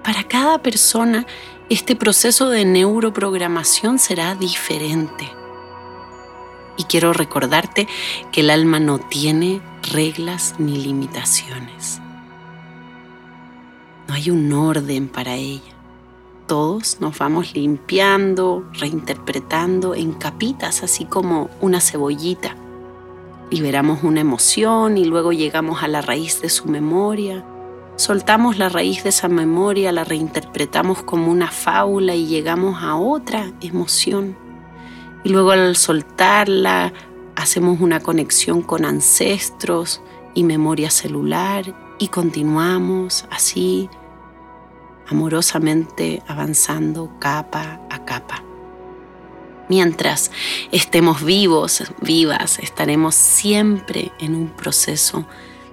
Para 0.07 0.23
cada 0.23 0.63
persona, 0.63 1.27
este 1.69 1.97
proceso 1.97 2.49
de 2.49 2.65
neuroprogramación 2.65 3.99
será 3.99 4.37
diferente. 4.37 5.29
Y 6.77 6.85
quiero 6.85 7.13
recordarte 7.13 7.89
que 8.31 8.43
el 8.43 8.51
alma 8.51 8.79
no 8.79 8.99
tiene 8.99 9.61
reglas 9.93 10.55
ni 10.59 10.77
limitaciones. 10.77 12.01
No 14.07 14.15
hay 14.15 14.31
un 14.31 14.53
orden 14.53 15.09
para 15.09 15.35
ella. 15.35 15.75
Todos 16.47 17.01
nos 17.01 17.19
vamos 17.19 17.55
limpiando, 17.55 18.65
reinterpretando 18.75 19.97
en 19.97 20.13
capitas, 20.13 20.85
así 20.85 21.05
como 21.05 21.51
una 21.61 21.81
cebollita. 21.81 22.55
Liberamos 23.51 24.03
una 24.03 24.21
emoción 24.21 24.99
y 24.99 25.05
luego 25.05 25.33
llegamos 25.33 25.83
a 25.83 25.89
la 25.89 26.03
raíz 26.03 26.41
de 26.41 26.49
su 26.49 26.67
memoria 26.67 27.45
Soltamos 27.97 28.59
la 28.59 28.69
raíz 28.69 29.05
de 29.05 29.09
esa 29.09 29.27
memoria, 29.27 29.91
la 29.91 30.05
reinterpretamos 30.05 31.03
como 31.03 31.33
una 31.33 31.51
fábula 31.51 32.15
y 32.15 32.27
llegamos 32.27 32.83
a 32.83 32.95
otra 32.97 33.53
emoción. 33.63 34.37
Y 35.25 35.31
luego 35.31 35.53
al 35.53 35.77
soltarla 35.77 36.93
hacemos 37.37 37.81
una 37.81 38.01
conexión 38.01 38.61
con 38.61 38.85
ancestros 38.85 40.03
y 40.35 40.45
memoria 40.45 40.91
celular 40.91 41.75
y 41.99 42.09
continuamos 42.09 43.25
así 43.31 43.89
amorosamente 45.09 46.23
avanzando 46.29 47.11
capa 47.19 47.81
a 47.89 48.05
capa. 48.05 48.46
Mientras 49.69 50.31
estemos 50.71 51.25
vivos, 51.25 51.83
vivas, 52.01 52.61
estaremos 52.61 53.17
siempre 53.17 54.13
en 54.21 54.37
un 54.37 54.51
proceso 54.51 55.27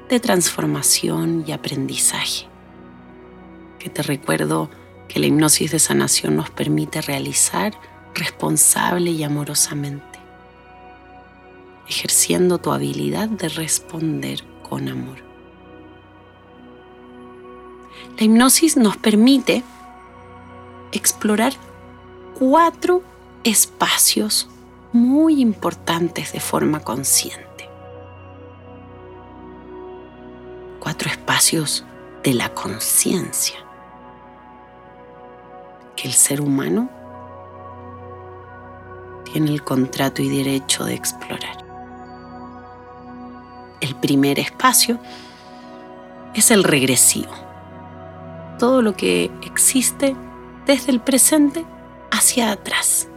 de 0.10 0.20
transformación 0.20 1.44
y 1.48 1.52
aprendizaje. 1.52 2.48
Que 3.78 3.90
te 3.90 4.02
recuerdo 4.02 4.70
que 5.08 5.20
la 5.20 5.28
hipnosis 5.28 5.72
de 5.72 5.80
sanación 5.80 6.36
nos 6.36 6.50
permite 6.50 7.02
realizar 7.02 7.74
responsable 8.16 9.12
y 9.12 9.24
amorosamente, 9.24 10.20
ejerciendo 11.88 12.58
tu 12.58 12.72
habilidad 12.72 13.30
de 13.30 13.50
responder 13.50 14.44
con 14.68 14.88
amor. 14.88 15.18
La 18.18 18.24
hipnosis 18.24 18.76
nos 18.76 18.98
permite 18.98 19.64
explorar 20.92 21.54
cuatro 22.38 23.04
espacios 23.44 24.50
muy 24.92 25.42
importantes 25.42 26.34
de 26.34 26.40
forma 26.40 26.80
consciente. 26.82 27.54
cuatro 30.84 31.10
espacios 31.10 31.86
de 32.26 32.34
la 32.34 32.54
conciencia 32.54 33.56
que 35.96 36.10
el 36.10 36.14
ser 36.14 36.42
humano 36.42 36.90
tiene 39.24 39.52
el 39.52 39.64
contrato 39.64 40.22
y 40.22 40.28
derecho 40.28 40.84
de 40.84 40.94
explorar. 40.94 41.64
El 43.80 43.96
primer 43.96 44.40
espacio 44.40 45.00
es 46.34 46.52
el 46.52 46.66
regresivo. 46.66 47.32
Todo 48.60 48.82
lo 48.82 48.94
que 48.98 49.32
existe 49.46 50.18
desde 50.66 50.92
el 50.92 51.00
presente 51.00 51.66
hacia 52.12 52.52
atrás. 52.52 53.08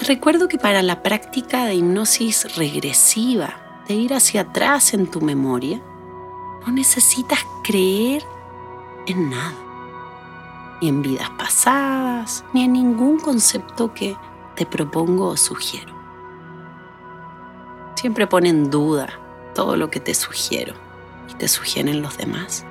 Te 0.00 0.06
recuerdo 0.06 0.48
que 0.48 0.56
para 0.56 0.80
la 0.80 1.02
práctica 1.02 1.66
de 1.66 1.74
hipnosis 1.74 2.56
regresiva, 2.56 3.82
de 3.86 3.92
ir 3.92 4.14
hacia 4.14 4.40
atrás 4.40 4.94
en 4.94 5.06
tu 5.06 5.20
memoria, 5.20 5.78
no 6.66 6.72
necesitas 6.72 7.40
creer 7.62 8.24
en 9.06 9.28
nada, 9.28 9.52
ni 10.80 10.88
en 10.88 11.02
vidas 11.02 11.28
pasadas, 11.36 12.46
ni 12.54 12.64
en 12.64 12.72
ningún 12.72 13.20
concepto 13.20 13.92
que 13.92 14.16
te 14.56 14.64
propongo 14.64 15.26
o 15.26 15.36
sugiero. 15.36 15.94
Siempre 17.94 18.26
pone 18.26 18.48
en 18.48 18.70
duda 18.70 19.10
todo 19.54 19.76
lo 19.76 19.90
que 19.90 20.00
te 20.00 20.14
sugiero 20.14 20.72
y 21.30 21.34
te 21.34 21.46
sugieren 21.46 22.00
los 22.00 22.16
demás, 22.16 22.64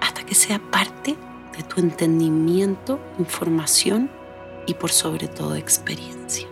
hasta 0.00 0.24
que 0.24 0.36
sea 0.36 0.60
parte 0.60 1.16
de 1.56 1.62
tu 1.64 1.80
entendimiento, 1.80 3.00
información 3.18 4.08
y 4.66 4.74
por 4.74 4.90
sobre 4.90 5.28
todo 5.28 5.54
experiencia. 5.54 6.46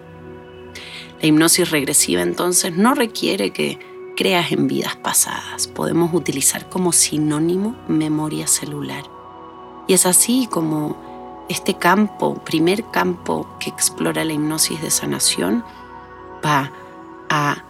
La 1.20 1.28
hipnosis 1.28 1.70
regresiva 1.70 2.22
entonces 2.22 2.76
no 2.76 2.94
requiere 2.94 3.50
que 3.50 3.78
creas 4.16 4.52
en 4.52 4.68
vidas 4.68 4.96
pasadas. 4.96 5.66
Podemos 5.66 6.12
utilizar 6.14 6.68
como 6.68 6.92
sinónimo 6.92 7.76
memoria 7.88 8.46
celular. 8.46 9.04
Y 9.86 9.94
es 9.94 10.06
así 10.06 10.48
como 10.50 11.44
este 11.48 11.74
campo, 11.74 12.42
primer 12.44 12.84
campo 12.90 13.48
que 13.60 13.70
explora 13.70 14.24
la 14.24 14.32
hipnosis 14.32 14.80
de 14.80 14.90
sanación, 14.90 15.64
va 16.44 16.72
a 17.28 17.64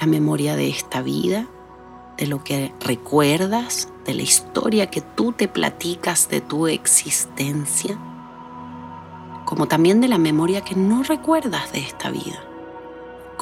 la 0.00 0.06
memoria 0.06 0.56
de 0.56 0.68
esta 0.68 1.02
vida, 1.02 1.46
de 2.16 2.26
lo 2.26 2.42
que 2.42 2.72
recuerdas, 2.80 3.88
de 4.04 4.14
la 4.14 4.22
historia 4.22 4.90
que 4.90 5.00
tú 5.00 5.32
te 5.32 5.48
platicas 5.48 6.28
de 6.28 6.40
tu 6.40 6.66
existencia, 6.66 7.98
como 9.44 9.66
también 9.66 10.00
de 10.00 10.08
la 10.08 10.18
memoria 10.18 10.62
que 10.62 10.74
no 10.74 11.02
recuerdas 11.02 11.72
de 11.72 11.80
esta 11.80 12.10
vida 12.10 12.42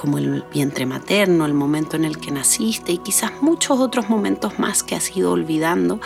como 0.00 0.16
el 0.16 0.44
vientre 0.50 0.86
materno, 0.86 1.44
el 1.44 1.52
momento 1.52 1.96
en 1.96 2.06
el 2.06 2.18
que 2.18 2.30
naciste 2.30 2.92
y 2.92 2.98
quizás 2.98 3.42
muchos 3.42 3.78
otros 3.80 4.08
momentos 4.08 4.58
más 4.58 4.82
que 4.82 4.94
has 4.94 5.14
ido 5.14 5.30
olvidando 5.30 6.00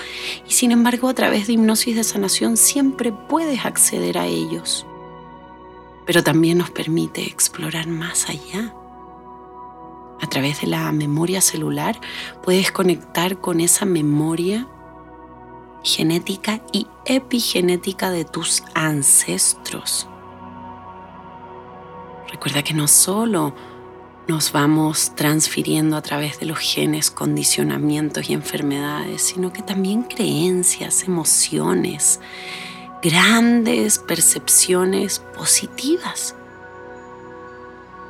y 0.48 0.52
sin 0.52 0.72
embargo 0.72 1.08
a 1.08 1.14
través 1.14 1.46
de 1.46 1.52
hipnosis 1.52 1.94
de 1.94 2.02
sanación 2.02 2.56
siempre 2.56 3.12
puedes 3.12 3.64
acceder 3.64 4.18
a 4.18 4.26
ellos. 4.26 4.84
Pero 6.06 6.24
también 6.24 6.58
nos 6.58 6.70
permite 6.70 7.22
explorar 7.22 7.86
más 7.86 8.28
allá. 8.28 8.74
A 10.20 10.26
través 10.28 10.62
de 10.62 10.66
la 10.66 10.90
memoria 10.90 11.40
celular 11.40 12.00
puedes 12.42 12.72
conectar 12.72 13.40
con 13.40 13.60
esa 13.60 13.84
memoria 13.84 14.66
genética 15.84 16.60
y 16.72 16.88
epigenética 17.04 18.10
de 18.10 18.24
tus 18.24 18.64
ancestros. 18.74 20.08
Recuerda 22.30 22.64
que 22.64 22.74
no 22.74 22.88
solo 22.88 23.54
nos 24.26 24.52
vamos 24.52 25.12
transfiriendo 25.14 25.96
a 25.96 26.02
través 26.02 26.40
de 26.40 26.46
los 26.46 26.58
genes, 26.58 27.10
condicionamientos 27.10 28.28
y 28.30 28.32
enfermedades, 28.32 29.22
sino 29.22 29.52
que 29.52 29.62
también 29.62 30.02
creencias, 30.02 31.04
emociones, 31.04 32.20
grandes 33.02 33.98
percepciones 33.98 35.20
positivas. 35.36 36.34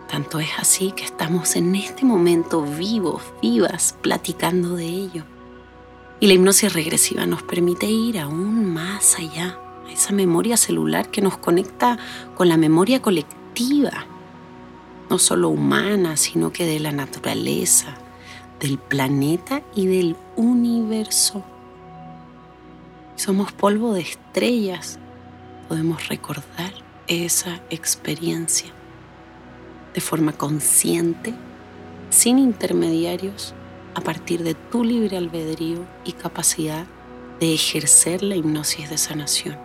Tanto 0.08 0.38
es 0.38 0.50
así 0.58 0.92
que 0.92 1.04
estamos 1.04 1.56
en 1.56 1.74
este 1.74 2.04
momento 2.04 2.62
vivos, 2.62 3.22
vivas, 3.42 3.96
platicando 4.00 4.76
de 4.76 4.86
ello. 4.86 5.33
Y 6.24 6.26
la 6.26 6.32
hipnosis 6.32 6.72
regresiva 6.72 7.26
nos 7.26 7.42
permite 7.42 7.84
ir 7.84 8.18
aún 8.18 8.72
más 8.72 9.18
allá, 9.18 9.58
a 9.86 9.92
esa 9.92 10.14
memoria 10.14 10.56
celular 10.56 11.10
que 11.10 11.20
nos 11.20 11.36
conecta 11.36 11.98
con 12.34 12.48
la 12.48 12.56
memoria 12.56 13.02
colectiva 13.02 14.06
no 15.10 15.18
solo 15.18 15.50
humana, 15.50 16.16
sino 16.16 16.50
que 16.50 16.64
de 16.64 16.80
la 16.80 16.92
naturaleza, 16.92 17.88
del 18.58 18.78
planeta 18.78 19.60
y 19.74 19.86
del 19.86 20.16
universo. 20.34 21.44
Somos 23.16 23.52
polvo 23.52 23.92
de 23.92 24.00
estrellas, 24.00 24.98
podemos 25.68 26.08
recordar 26.08 26.72
esa 27.06 27.60
experiencia 27.68 28.70
de 29.92 30.00
forma 30.00 30.32
consciente, 30.32 31.34
sin 32.08 32.38
intermediarios, 32.38 33.54
a 33.94 34.00
partir 34.00 34.42
de 34.42 34.54
tu 34.54 34.84
libre 34.84 35.16
albedrío 35.16 35.86
y 36.04 36.12
capacidad 36.12 36.86
de 37.40 37.54
ejercer 37.54 38.22
la 38.22 38.36
hipnosis 38.36 38.90
de 38.90 38.98
sanación. 38.98 39.56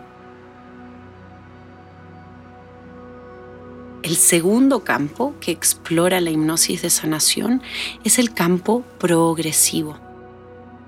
El 4.01 4.15
segundo 4.15 4.83
campo 4.83 5.35
que 5.39 5.51
explora 5.51 6.21
la 6.21 6.29
hipnosis 6.29 6.81
de 6.81 6.89
sanación 6.89 7.61
es 8.03 8.17
el 8.17 8.33
campo 8.33 8.83
progresivo, 8.97 9.97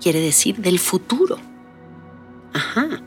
quiere 0.00 0.20
decir 0.20 0.56
del 0.56 0.78
futuro. 0.78 1.38
Ajá. 2.52 3.02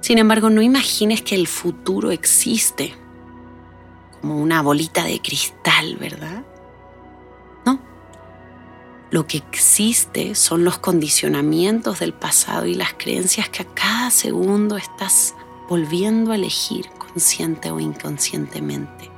Sin 0.00 0.18
embargo, 0.18 0.50
no 0.50 0.62
imagines 0.62 1.22
que 1.22 1.34
el 1.34 1.46
futuro 1.46 2.10
existe 2.10 2.94
como 4.20 4.40
una 4.40 4.62
bolita 4.62 5.04
de 5.04 5.20
cristal, 5.20 5.96
¿verdad? 5.96 6.44
Lo 9.12 9.26
que 9.26 9.36
existe 9.36 10.34
son 10.34 10.64
los 10.64 10.78
condicionamientos 10.78 12.00
del 12.00 12.14
pasado 12.14 12.64
y 12.64 12.74
las 12.74 12.94
creencias 12.94 13.50
que 13.50 13.60
a 13.60 13.66
cada 13.66 14.10
segundo 14.10 14.78
estás 14.78 15.34
volviendo 15.68 16.32
a 16.32 16.36
elegir 16.36 16.86
consciente 16.96 17.70
o 17.70 17.78
inconscientemente. 17.78 19.10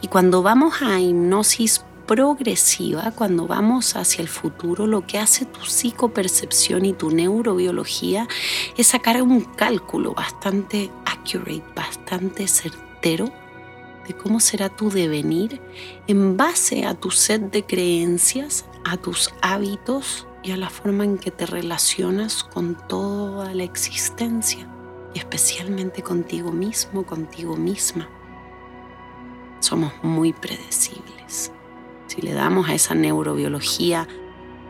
Y 0.00 0.08
cuando 0.08 0.42
vamos 0.42 0.80
a 0.80 0.98
hipnosis 0.98 1.84
progresiva, 2.06 3.10
cuando 3.10 3.46
vamos 3.46 3.96
hacia 3.96 4.22
el 4.22 4.28
futuro, 4.28 4.86
lo 4.86 5.06
que 5.06 5.18
hace 5.18 5.44
tu 5.44 5.60
psicopercepción 5.60 6.86
y 6.86 6.94
tu 6.94 7.10
neurobiología 7.10 8.26
es 8.78 8.86
sacar 8.86 9.20
un 9.20 9.42
cálculo 9.42 10.14
bastante 10.14 10.90
accurate, 11.04 11.64
bastante 11.76 12.48
certero 12.48 13.30
de 14.08 14.14
cómo 14.14 14.40
será 14.40 14.70
tu 14.70 14.88
devenir 14.88 15.60
en 16.06 16.38
base 16.38 16.86
a 16.86 16.94
tu 16.94 17.10
set 17.10 17.50
de 17.50 17.62
creencias, 17.64 18.64
a 18.84 18.96
tus 18.96 19.32
hábitos 19.42 20.26
y 20.42 20.52
a 20.52 20.56
la 20.56 20.68
forma 20.68 21.04
en 21.04 21.18
que 21.18 21.30
te 21.30 21.46
relacionas 21.46 22.44
con 22.44 22.76
toda 22.86 23.54
la 23.54 23.64
existencia 23.64 24.68
y 25.14 25.18
especialmente 25.18 26.02
contigo 26.02 26.52
mismo, 26.52 27.04
contigo 27.04 27.56
misma. 27.56 28.08
Somos 29.60 29.92
muy 30.02 30.32
predecibles. 30.32 31.52
Si 32.06 32.20
le 32.20 32.34
damos 32.34 32.68
a 32.68 32.74
esa 32.74 32.94
neurobiología 32.94 34.06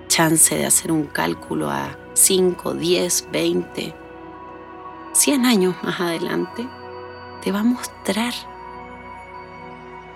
chance 0.06 0.54
de 0.54 0.66
hacer 0.66 0.92
un 0.92 1.06
cálculo 1.06 1.70
a 1.70 1.98
5, 2.14 2.74
10, 2.74 3.28
20, 3.32 3.94
100 5.12 5.46
años 5.46 5.74
más 5.82 6.00
adelante, 6.00 6.68
te 7.42 7.50
va 7.50 7.60
a 7.60 7.64
mostrar 7.64 8.32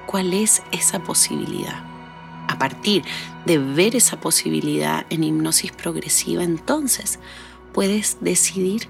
cuál 0.06 0.32
es 0.32 0.62
esa 0.70 1.00
posibilidad. 1.00 1.88
A 2.48 2.58
partir 2.58 3.04
de 3.46 3.58
ver 3.58 3.94
esa 3.94 4.18
posibilidad 4.18 5.06
en 5.11 5.22
hipnosis 5.22 5.70
progresiva, 5.72 6.42
entonces 6.42 7.20
puedes 7.72 8.18
decidir 8.20 8.88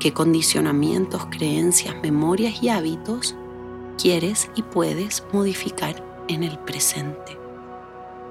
qué 0.00 0.12
condicionamientos, 0.12 1.26
creencias, 1.26 1.94
memorias 2.02 2.62
y 2.62 2.68
hábitos 2.68 3.34
quieres 4.00 4.50
y 4.54 4.62
puedes 4.62 5.24
modificar 5.32 6.04
en 6.28 6.44
el 6.44 6.58
presente. 6.58 7.38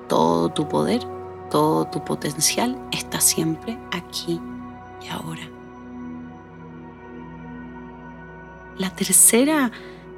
Todo 0.07 0.49
tu 0.49 0.67
poder, 0.67 1.01
todo 1.51 1.85
tu 1.85 2.03
potencial 2.03 2.77
está 2.91 3.19
siempre 3.19 3.77
aquí 3.91 4.39
y 5.03 5.07
ahora. 5.09 5.49
La 8.77 8.95
tercera 8.95 9.71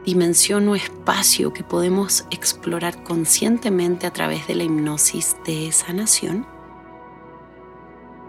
dimensión 0.10 0.68
o 0.68 0.76
espacio 0.76 1.54
que 1.54 1.64
podemos 1.64 2.26
explorar 2.32 3.04
conscientemente 3.04 4.08
a 4.08 4.12
través 4.12 4.48
de 4.48 4.56
la 4.56 4.64
hipnosis 4.64 5.36
de 5.46 5.72
sanación 5.72 6.46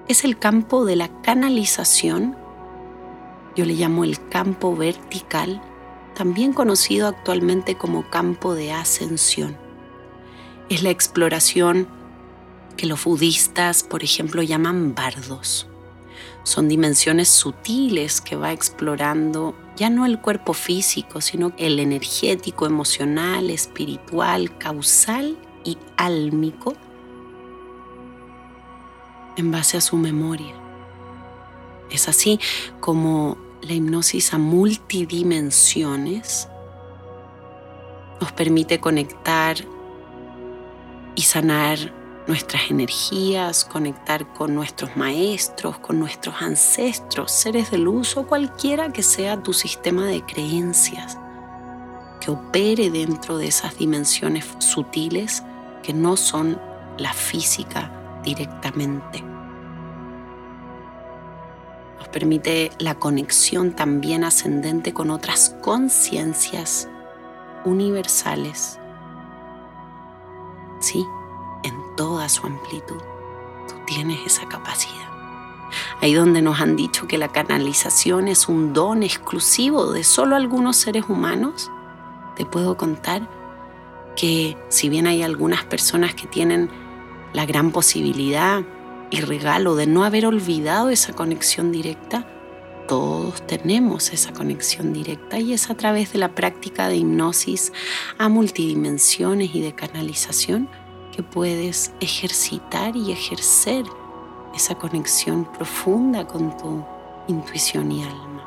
es 0.09 0.25
el 0.25 0.39
campo 0.39 0.85
de 0.85 0.97
la 0.97 1.09
canalización 1.23 2.37
yo 3.57 3.65
le 3.65 3.75
llamo 3.75 4.05
el 4.05 4.29
campo 4.29 4.77
vertical, 4.77 5.61
también 6.15 6.53
conocido 6.53 7.09
actualmente 7.09 7.77
como 7.77 8.09
campo 8.09 8.55
de 8.55 8.73
ascensión. 8.73 9.57
Es 10.69 10.83
la 10.83 10.91
exploración 10.91 11.89
que 12.77 12.87
los 12.87 13.05
budistas, 13.05 13.83
por 13.83 14.05
ejemplo, 14.05 14.43
llaman 14.43 14.95
bardos. 14.95 15.70
Son 16.43 16.69
dimensiones 16.69 17.29
sutiles 17.29 18.21
que 18.21 18.37
va 18.37 18.53
explorando 18.53 19.55
ya 19.77 19.91
no 19.91 20.07
el 20.07 20.21
cuerpo 20.21 20.53
físico, 20.53 21.21
sino 21.21 21.53
el 21.57 21.79
energético, 21.79 22.67
emocional, 22.67 23.51
espiritual, 23.51 24.57
causal 24.59 25.39
y 25.65 25.79
álmico 25.97 26.75
en 29.37 29.51
base 29.51 29.77
a 29.77 29.81
su 29.81 29.97
memoria. 29.97 30.55
Es 31.91 32.09
así 32.09 32.39
como 32.81 33.37
la 33.63 33.75
hipnosis 33.75 34.33
a 34.33 34.39
multidimensiones 34.39 36.49
nos 38.21 38.33
permite 38.33 38.81
conectar 38.81 39.57
y 41.15 41.23
sanar 41.23 42.00
nuestras 42.27 42.71
energías, 42.71 43.65
conectar 43.65 44.27
con 44.35 44.55
nuestros 44.55 44.97
maestros, 44.97 45.79
con 45.79 45.99
nuestros 45.99 46.35
ancestros, 46.41 47.33
seres 47.33 47.71
de 47.71 47.79
luz 47.79 48.17
o 48.17 48.27
cualquiera 48.27 48.93
que 48.93 49.03
sea 49.03 49.43
tu 49.43 49.53
sistema 49.53 50.07
de 50.07 50.25
creencias, 50.25 51.19
que 52.21 52.31
opere 52.31 52.91
dentro 52.91 53.39
de 53.39 53.49
esas 53.49 53.77
dimensiones 53.79 54.47
sutiles 54.59 55.43
que 55.83 55.93
no 55.93 56.17
son 56.17 56.61
la 56.99 57.13
física 57.13 57.91
directamente 58.23 59.25
permite 62.11 62.71
la 62.79 62.97
conexión 62.97 63.73
también 63.73 64.25
ascendente 64.25 64.93
con 64.93 65.11
otras 65.11 65.57
conciencias 65.63 66.89
universales. 67.65 68.79
Sí, 70.81 71.05
toda 72.01 72.31
su 72.31 72.47
amplitud, 72.47 72.97
tú 73.69 73.75
tienes 73.85 74.21
esa 74.25 74.49
capacidad. 74.49 75.11
Ahí 76.01 76.15
donde 76.15 76.41
nos 76.41 76.59
han 76.59 76.75
dicho 76.75 77.07
que 77.07 77.19
la 77.19 77.29
canalización 77.29 78.27
es 78.27 78.49
un 78.49 78.73
don 78.73 79.03
exclusivo 79.03 79.93
de 79.93 80.03
solo 80.03 80.35
algunos 80.35 80.79
seres 80.79 81.05
humanos, 81.11 81.71
te 82.37 82.47
puedo 82.47 82.79
contar 82.79 83.29
que 84.17 84.57
si 84.71 84.89
bien 84.89 85.07
hay 85.07 85.23
algunas 85.23 85.63
personas 85.65 86.15
que 86.15 86.27
tienen 86.27 86.71
la 87.35 87.45
gran 87.45 87.71
posibilidad 87.71 88.63
y 89.11 89.21
regalo 89.21 89.77
de 89.77 89.87
no 89.87 90.03
haber 90.03 90.25
olvidado 90.25 90.89
esa 90.89 91.13
conexión 91.13 91.71
directa, 91.71 92.27
todos 92.89 93.47
tenemos 93.47 94.11
esa 94.15 94.33
conexión 94.33 94.95
directa 94.95 95.39
y 95.39 95.53
es 95.53 95.69
a 95.69 95.75
través 95.75 96.15
de 96.15 96.19
la 96.19 96.35
práctica 96.35 96.89
de 96.89 96.97
hipnosis 96.97 97.75
a 98.17 98.31
multidimensiones 98.31 99.55
y 99.55 99.61
de 99.61 99.75
canalización 99.75 100.71
puedes 101.23 101.93
ejercitar 102.01 102.97
y 102.97 103.13
ejercer 103.13 103.85
esa 104.55 104.75
conexión 104.75 105.45
profunda 105.45 106.27
con 106.27 106.57
tu 106.57 106.85
intuición 107.29 107.93
y 107.93 108.03
alma. 108.03 108.47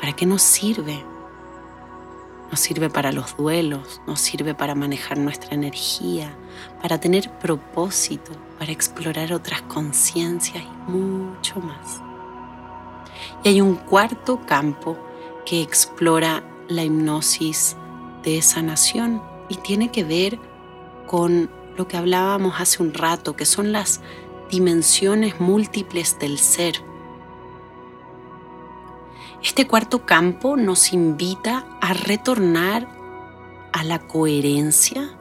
¿Para 0.00 0.12
qué 0.14 0.26
nos 0.26 0.42
sirve 0.42 1.04
nos 2.54 2.60
sirve 2.60 2.88
para 2.88 3.10
los 3.10 3.36
duelos, 3.36 4.00
nos 4.06 4.20
sirve 4.20 4.54
para 4.54 4.76
manejar 4.76 5.18
nuestra 5.18 5.56
energía, 5.56 6.32
para 6.80 7.00
tener 7.00 7.28
propósito, 7.38 8.30
para 8.60 8.70
explorar 8.70 9.32
otras 9.32 9.62
conciencias 9.62 10.62
y 10.62 10.90
mucho 10.90 11.58
más. 11.58 12.00
Y 13.42 13.48
hay 13.48 13.60
un 13.60 13.74
cuarto 13.74 14.40
campo 14.46 14.96
que 15.44 15.62
explora 15.62 16.44
la 16.68 16.84
hipnosis 16.84 17.76
de 18.22 18.40
sanación 18.40 19.20
y 19.48 19.56
tiene 19.56 19.90
que 19.90 20.04
ver 20.04 20.38
con 21.06 21.50
lo 21.76 21.88
que 21.88 21.96
hablábamos 21.96 22.60
hace 22.60 22.82
un 22.82 22.94
rato, 22.94 23.36
que 23.36 23.44
son 23.44 23.72
las 23.72 24.00
dimensiones 24.50 25.40
múltiples 25.40 26.18
del 26.18 26.38
ser. 26.38 26.74
Este 29.42 29.66
cuarto 29.66 30.06
campo 30.06 30.56
nos 30.56 30.92
invita 30.92 31.66
a 31.80 31.92
retornar 31.92 32.88
a 33.72 33.84
la 33.84 33.98
coherencia 33.98 35.18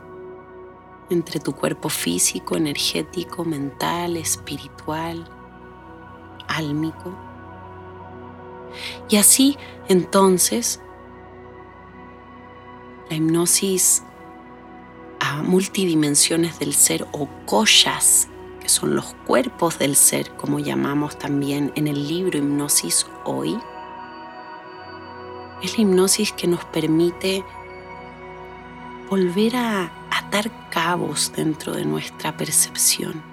entre 1.10 1.40
tu 1.40 1.54
cuerpo 1.54 1.90
físico, 1.90 2.56
energético, 2.56 3.44
mental, 3.44 4.16
espiritual, 4.16 5.28
álmico. 6.48 7.14
Y 9.10 9.18
así 9.18 9.58
entonces 9.90 10.80
la 13.10 13.18
hipnosis 13.18 14.04
multidimensiones 15.42 16.60
del 16.60 16.74
ser 16.74 17.08
o 17.12 17.28
koshas, 17.46 18.28
que 18.60 18.70
son 18.70 18.96
los 18.96 19.16
cuerpos 19.26 19.80
del 19.80 19.96
ser, 19.96 20.32
como 20.36 20.60
llamamos 20.60 21.18
también 21.18 21.72
en 21.76 21.88
el 21.88 22.08
libro 22.08 22.38
Hipnosis 22.38 23.08
Hoy, 23.26 23.58
es 25.64 25.78
la 25.78 25.84
hipnosis 25.84 26.34
que 26.34 26.46
nos 26.46 26.66
permite 26.66 27.44
volver 29.10 29.56
a 29.56 29.92
atar 30.12 30.52
cabos 30.70 31.32
dentro 31.34 31.74
de 31.74 31.86
nuestra 31.86 32.36
percepción. 32.36 33.24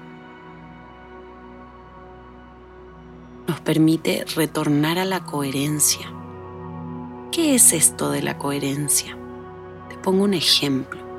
Nos 3.49 3.61
permite 3.61 4.25
retornar 4.37 4.99
a 4.99 5.05
la 5.05 5.25
coherencia. 5.25 6.07
¿Qué 7.33 7.57
es 7.57 7.73
esto 7.73 8.11
de 8.11 8.23
la 8.23 8.39
coherencia? 8.39 9.17
Te 9.89 9.97
pongo 9.97 10.25
un 10.25 10.35
ejemplo. 10.35 11.10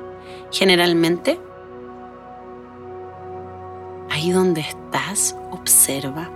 Generalmente, 0.52 1.40
ahí 4.10 4.30
donde 4.32 4.60
estás, 4.60 5.34
observa 5.50 6.30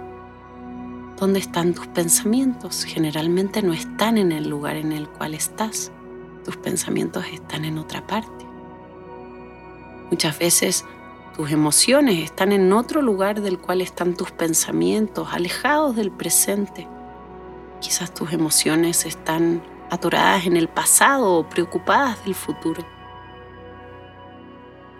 dónde 1.18 1.38
están 1.38 1.74
tus 1.74 1.87
pensamientos. 1.88 2.85
Generalmente 2.85 3.61
no 3.61 3.74
están 3.74 4.16
en 4.16 4.33
el 4.33 4.48
lugar 4.48 4.76
en 4.76 4.92
el 4.92 5.07
cual 5.07 5.35
estás. 5.35 5.92
Tus 6.46 6.57
pensamientos 6.57 7.26
están 7.31 7.66
en 7.66 7.76
otra 7.76 8.07
parte. 8.07 8.46
Muchas 10.11 10.38
veces 10.38 10.87
tus 11.37 11.50
emociones 11.50 12.24
están 12.24 12.52
en 12.52 12.72
otro 12.72 13.02
lugar 13.02 13.42
del 13.42 13.59
cual 13.59 13.83
están 13.83 14.16
tus 14.16 14.31
pensamientos, 14.31 15.29
alejados 15.31 15.94
del 15.94 16.11
presente. 16.11 16.88
Quizás 17.83 18.14
tus 18.14 18.33
emociones 18.33 19.05
están 19.05 19.62
atoradas 19.90 20.46
en 20.46 20.57
el 20.57 20.68
pasado 20.68 21.35
o 21.35 21.46
preocupadas 21.46 22.24
del 22.24 22.35
futuro. 22.35 22.95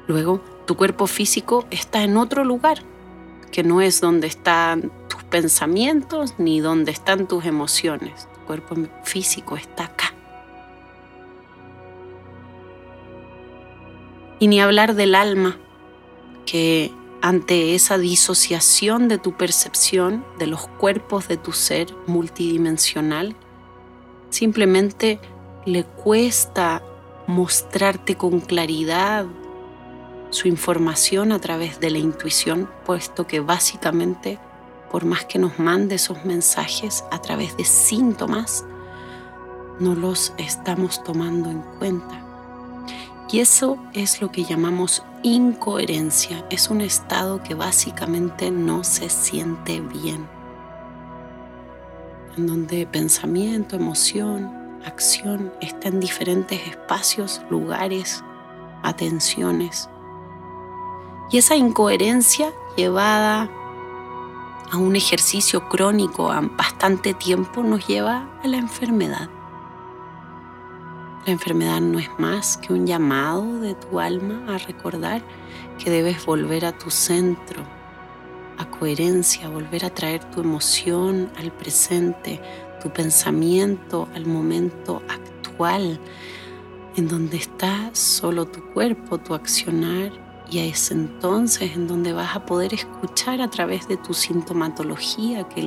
Luego, 0.07 0.41
tu 0.67 0.77
cuerpo 0.77 1.07
físico 1.07 1.67
está 1.71 2.03
en 2.03 2.17
otro 2.17 2.45
lugar, 2.45 2.79
que 3.51 3.63
no 3.63 3.81
es 3.81 4.01
donde 4.01 4.27
están 4.27 4.93
tus 5.09 5.25
pensamientos 5.25 6.35
ni 6.39 6.61
donde 6.61 6.93
están 6.93 7.27
tus 7.27 7.45
emociones. 7.45 8.29
Tu 8.35 8.41
cuerpo 8.47 8.77
físico 9.03 9.57
está 9.57 9.85
acá. 9.85 10.13
Y 14.39 14.49
ni 14.49 14.61
hablar 14.61 14.95
del 14.95 15.15
alma, 15.15 15.59
que 16.45 16.93
ante 17.23 17.75
esa 17.75 17.99
disociación 17.99 19.09
de 19.09 19.19
tu 19.19 19.33
percepción 19.33 20.25
de 20.39 20.47
los 20.47 20.69
cuerpos 20.69 21.27
de 21.27 21.37
tu 21.37 21.53
ser 21.53 21.89
multidimensional, 22.07 23.35
simplemente 24.31 25.19
le 25.65 25.85
cuesta 25.85 26.83
mostrarte 27.27 28.17
con 28.17 28.41
claridad 28.41 29.27
su 30.31 30.49
información 30.49 31.33
a 31.33 31.39
través 31.39 31.81
de 31.81 31.91
la 31.91 31.99
intuición, 31.99 32.69
puesto 32.85 33.27
que 33.27 33.41
básicamente, 33.41 34.39
por 34.91 35.05
más 35.05 35.25
que 35.25 35.39
nos 35.39 35.59
mande 35.59 35.97
esos 35.97 36.25
mensajes 36.25 37.05
a 37.11 37.21
través 37.21 37.57
de 37.57 37.65
síntomas, 37.65 38.65
no 39.79 39.95
los 39.95 40.33
estamos 40.39 41.03
tomando 41.05 41.51
en 41.51 41.63
cuenta. 41.79 42.23
Y 43.31 43.41
eso 43.41 43.77
es 43.93 44.21
lo 44.21 44.31
que 44.31 44.45
llamamos 44.45 45.03
incoherencia. 45.23 46.45
Es 46.49 46.71
un 46.71 46.81
estado 46.81 47.43
que 47.43 47.55
básicamente 47.55 48.51
no 48.51 48.85
se 48.85 49.11
siente 49.11 49.81
bien. 49.81 50.29
En 52.37 52.47
donde 52.47 52.87
pensamiento, 52.87 53.77
emoción, 53.77 54.81
acción 54.85 55.53
están 55.61 55.95
en 55.95 56.01
diferentes 56.01 56.61
espacios, 56.69 57.43
lugares, 57.51 58.23
atenciones 58.83 59.89
y 61.31 61.39
esa 61.39 61.57
incoherencia 61.57 62.53
llevada 62.77 63.51
a 64.71 64.77
un 64.77 64.97
ejercicio 64.97 65.69
crónico 65.69 66.31
a 66.31 66.41
bastante 66.41 67.15
tiempo 67.15 67.63
nos 67.63 67.87
lleva 67.87 68.29
a 68.43 68.49
la 68.49 68.59
enfermedad. 68.59 69.29
La 71.25 71.33
enfermedad 71.33 71.81
no 71.81 71.99
es 71.99 72.09
más 72.19 72.57
que 72.57 72.73
un 72.73 72.87
llamado 72.87 73.59
de 73.59 73.75
tu 73.75 73.99
alma 73.99 74.55
a 74.55 74.59
recordar 74.59 75.23
que 75.79 75.91
debes 75.91 76.25
volver 76.25 76.65
a 76.65 76.77
tu 76.77 76.91
centro, 76.91 77.65
a 78.59 78.71
coherencia, 78.71 79.49
volver 79.49 79.85
a 79.85 79.91
traer 79.91 80.23
tu 80.31 80.41
emoción 80.41 81.31
al 81.37 81.51
presente, 81.51 82.41
tu 82.81 82.91
pensamiento 82.91 84.09
al 84.15 84.27
momento 84.27 85.03
actual, 85.09 85.99
en 86.97 87.09
donde 87.09 87.39
está 87.39 87.91
solo 87.93 88.47
tu 88.47 88.63
cuerpo, 88.73 89.19
tu 89.19 89.35
accionar 89.35 90.26
y 90.49 90.61
es 90.61 90.91
entonces 90.91 91.73
en 91.75 91.89
donde 91.89 92.13
vas 92.13 92.37
a 92.37 92.47
poder 92.47 92.73
escuchar 92.73 93.41
a 93.41 93.51
través 93.51 93.89
de 93.89 93.97
tu 93.97 94.15
sintomatología, 94.15 95.49
que 95.49 95.61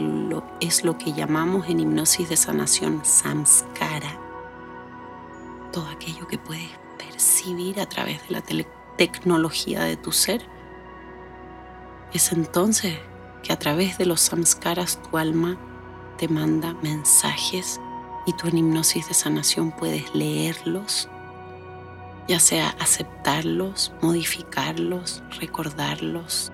es 0.61 0.85
lo 0.85 0.97
que 0.97 1.11
llamamos 1.11 1.67
en 1.67 1.81
hipnosis 1.81 2.29
de 2.29 2.37
sanación 2.37 3.03
samskara. 3.03 4.17
Todo 5.73 5.87
aquello 5.87 6.27
que 6.27 6.37
puedes 6.37 6.69
percibir 6.97 7.79
a 7.81 7.87
través 7.87 8.25
de 8.27 8.35
la 8.35 8.43
tecnología 8.97 9.83
de 9.83 9.97
tu 9.97 10.11
ser. 10.11 10.41
Es 12.13 12.31
entonces 12.31 12.97
que 13.43 13.51
a 13.53 13.59
través 13.59 13.97
de 13.97 14.05
los 14.05 14.21
samskaras 14.21 15.01
tu 15.03 15.17
alma 15.17 15.57
te 16.17 16.27
manda 16.27 16.73
mensajes 16.81 17.79
y 18.25 18.33
tú 18.33 18.47
en 18.47 18.59
hipnosis 18.59 19.09
de 19.09 19.13
sanación 19.13 19.71
puedes 19.71 20.13
leerlos 20.15 21.09
ya 22.29 22.39
sea 22.39 22.69
aceptarlos, 22.79 23.91
modificarlos, 24.01 25.23
recordarlos, 25.39 26.51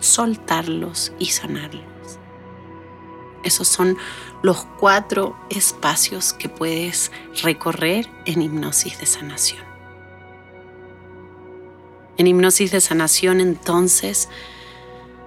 soltarlos 0.00 1.12
y 1.18 1.26
sanarlos. 1.26 1.84
Esos 3.44 3.68
son 3.68 3.98
los 4.42 4.64
cuatro 4.80 5.36
espacios 5.50 6.32
que 6.32 6.48
puedes 6.48 7.12
recorrer 7.42 8.08
en 8.24 8.40
hipnosis 8.40 8.98
de 8.98 9.04
sanación. 9.04 9.62
En 12.16 12.26
hipnosis 12.26 12.72
de 12.72 12.80
sanación 12.80 13.40
entonces 13.40 14.30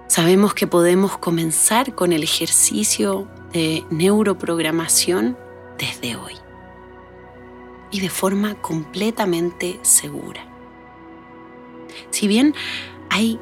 sabemos 0.07 0.55
que 0.55 0.65
podemos 0.65 1.19
comenzar 1.19 1.93
con 1.93 2.11
el 2.11 2.23
ejercicio 2.23 3.27
de 3.53 3.85
neuroprogramación 3.91 5.37
desde 5.77 6.15
hoy 6.15 6.40
y 7.91 7.99
de 7.99 8.09
forma 8.09 8.55
completamente 8.55 9.79
segura. 9.83 10.43
Si 12.09 12.27
bien 12.27 12.55
hay 13.09 13.39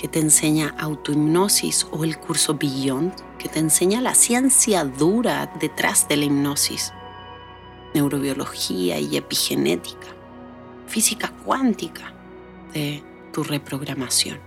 que 0.01 0.09
te 0.09 0.18
enseña 0.18 0.74
autohipnosis 0.78 1.86
o 1.90 2.05
el 2.05 2.16
curso 2.16 2.55
Beyond, 2.55 3.12
que 3.38 3.51
te 3.51 3.59
enseña 3.59 4.01
la 4.01 4.14
ciencia 4.14 4.82
dura 4.82 5.53
detrás 5.61 6.09
de 6.09 6.16
la 6.16 6.24
hipnosis, 6.24 6.94
neurobiología 7.92 8.98
y 8.98 9.18
epigenética, 9.18 10.07
física 10.86 11.34
cuántica 11.44 12.14
de 12.72 13.05
tu 13.30 13.44
reprogramación. 13.44 14.38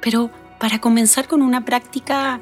Pero 0.00 0.32
para 0.58 0.80
comenzar 0.80 1.28
con 1.28 1.40
una 1.40 1.64
práctica 1.64 2.40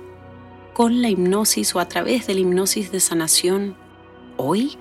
con 0.72 1.02
la 1.02 1.10
hipnosis 1.10 1.74
o 1.74 1.80
a 1.80 1.88
través 1.88 2.26
de 2.26 2.32
la 2.32 2.40
hipnosis 2.40 2.90
de 2.90 3.00
sanación 3.00 3.76
hoy, 4.38 4.78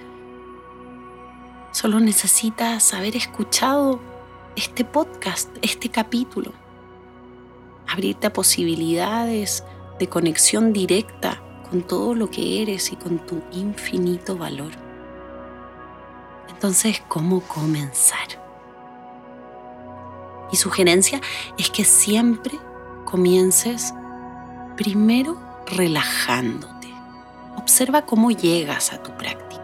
solo 1.77 1.99
necesitas 1.99 2.91
haber 2.95 3.15
escuchado 3.15 3.99
este 4.55 4.83
podcast, 4.83 5.55
este 5.61 5.89
capítulo, 5.89 6.51
abrirte 7.87 8.25
a 8.25 8.33
posibilidades 8.33 9.63
de 9.99 10.09
conexión 10.09 10.73
directa 10.73 11.39
con 11.69 11.83
todo 11.83 12.15
lo 12.15 12.31
que 12.31 12.63
eres 12.63 12.91
y 12.91 12.95
con 12.95 13.19
tu 13.19 13.43
infinito 13.51 14.35
valor. 14.35 14.71
Entonces, 16.49 17.03
¿cómo 17.07 17.41
comenzar? 17.41 18.27
Mi 20.51 20.57
sugerencia 20.57 21.21
es 21.59 21.69
que 21.69 21.83
siempre 21.83 22.57
comiences 23.05 23.93
primero 24.77 25.39
relajándote. 25.67 26.91
Observa 27.55 28.03
cómo 28.03 28.31
llegas 28.31 28.93
a 28.93 29.03
tu 29.03 29.15
práctica. 29.15 29.56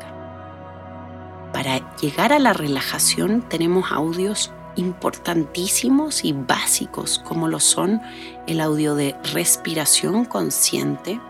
Para 1.53 1.95
llegar 1.97 2.33
a 2.33 2.39
la 2.39 2.51
relajación 2.51 3.43
tenemos 3.47 3.91
audios 3.91 4.51
importantísimos 4.75 6.25
y 6.25 6.33
básicos 6.33 7.19
como 7.19 7.47
lo 7.47 7.59
son 7.59 8.01
el 8.47 8.59
audio 8.59 8.95
de 8.95 9.15
respiración 9.33 10.25
consciente, 10.25 11.21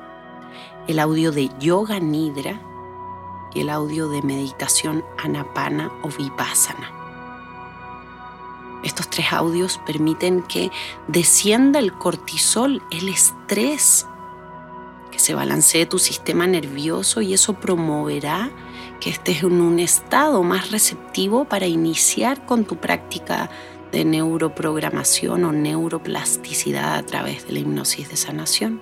el 0.87 0.99
audio 0.99 1.33
de 1.33 1.49
yoga 1.59 1.99
nidra 1.99 2.61
y 3.53 3.59
el 3.61 3.69
audio 3.69 4.07
de 4.07 4.21
meditación 4.21 5.03
anapana 5.21 5.91
o 6.03 6.07
vipassana. 6.07 6.89
Estos 8.83 9.09
tres 9.09 9.31
audios 9.31 9.79
permiten 9.85 10.41
que 10.43 10.71
descienda 11.07 11.79
el 11.79 11.93
cortisol, 11.93 12.81
el 12.91 13.09
estrés, 13.09 14.07
que 15.13 15.19
se 15.19 15.35
balancee 15.35 15.85
tu 15.85 15.99
sistema 15.99 16.47
nervioso 16.47 17.21
y 17.21 17.35
eso 17.35 17.53
promoverá 17.53 18.49
que 18.99 19.11
estés 19.11 19.43
en 19.43 19.61
un 19.61 19.79
estado 19.79 20.41
más 20.41 20.71
receptivo 20.71 21.45
para 21.45 21.67
iniciar 21.67 22.47
con 22.47 22.65
tu 22.65 22.77
práctica 22.77 23.51
de 23.91 24.05
neuroprogramación 24.05 25.45
o 25.45 25.51
neuroplasticidad 25.51 26.95
a 26.95 27.05
través 27.05 27.45
de 27.45 27.53
la 27.53 27.59
hipnosis 27.59 28.09
de 28.09 28.17
sanación. 28.17 28.81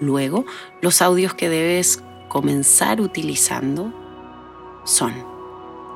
Luego, 0.00 0.46
los 0.80 1.02
audios 1.02 1.34
que 1.34 1.50
debes 1.50 2.02
comenzar 2.30 3.02
utilizando 3.02 3.92
son 4.84 5.12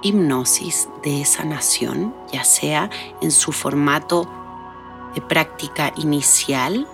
hipnosis 0.03 0.87
de 1.03 1.24
sanación, 1.24 2.14
ya 2.31 2.45
sea 2.45 2.91
en 3.22 3.31
su 3.31 3.53
formato 3.53 4.31
de 5.14 5.22
práctica 5.22 5.95
inicial 5.97 6.87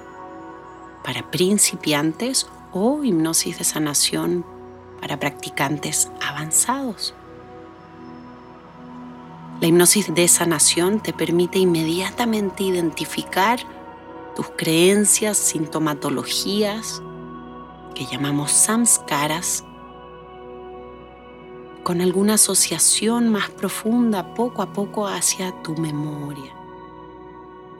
para 1.05 1.31
principiantes 1.31 2.49
o 2.73 3.03
hipnosis 3.05 3.59
de 3.59 3.65
sanación 3.65 4.45
para 5.01 5.19
practicantes 5.19 6.11
avanzados. 6.21 7.15
La 9.61 9.69
hipnosis 9.69 10.13
de 10.15 10.27
sanación 10.29 11.01
te 11.01 11.13
permite 11.13 11.59
inmediatamente 11.59 12.65
identificar 12.65 13.61
tus 14.35 14.49
creencias, 14.57 15.37
sintomatologías, 15.37 17.03
que 17.95 18.07
llamamos 18.07 18.51
samskaras, 18.51 19.65
con 21.83 22.01
alguna 22.01 22.35
asociación 22.35 23.29
más 23.29 23.51
profunda 23.51 24.35
poco 24.35 24.63
a 24.63 24.73
poco 24.73 25.07
hacia 25.07 25.53
tu 25.63 25.77
memoria, 25.77 26.55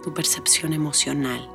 tu 0.03 0.13
percepción 0.13 0.73
emocional. 0.73 1.52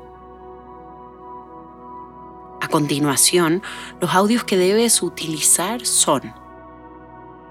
A 2.59 2.67
continuación, 2.67 3.61
los 4.01 4.13
audios 4.13 4.43
que 4.43 4.57
debes 4.57 5.03
utilizar 5.03 5.85
son 5.85 6.33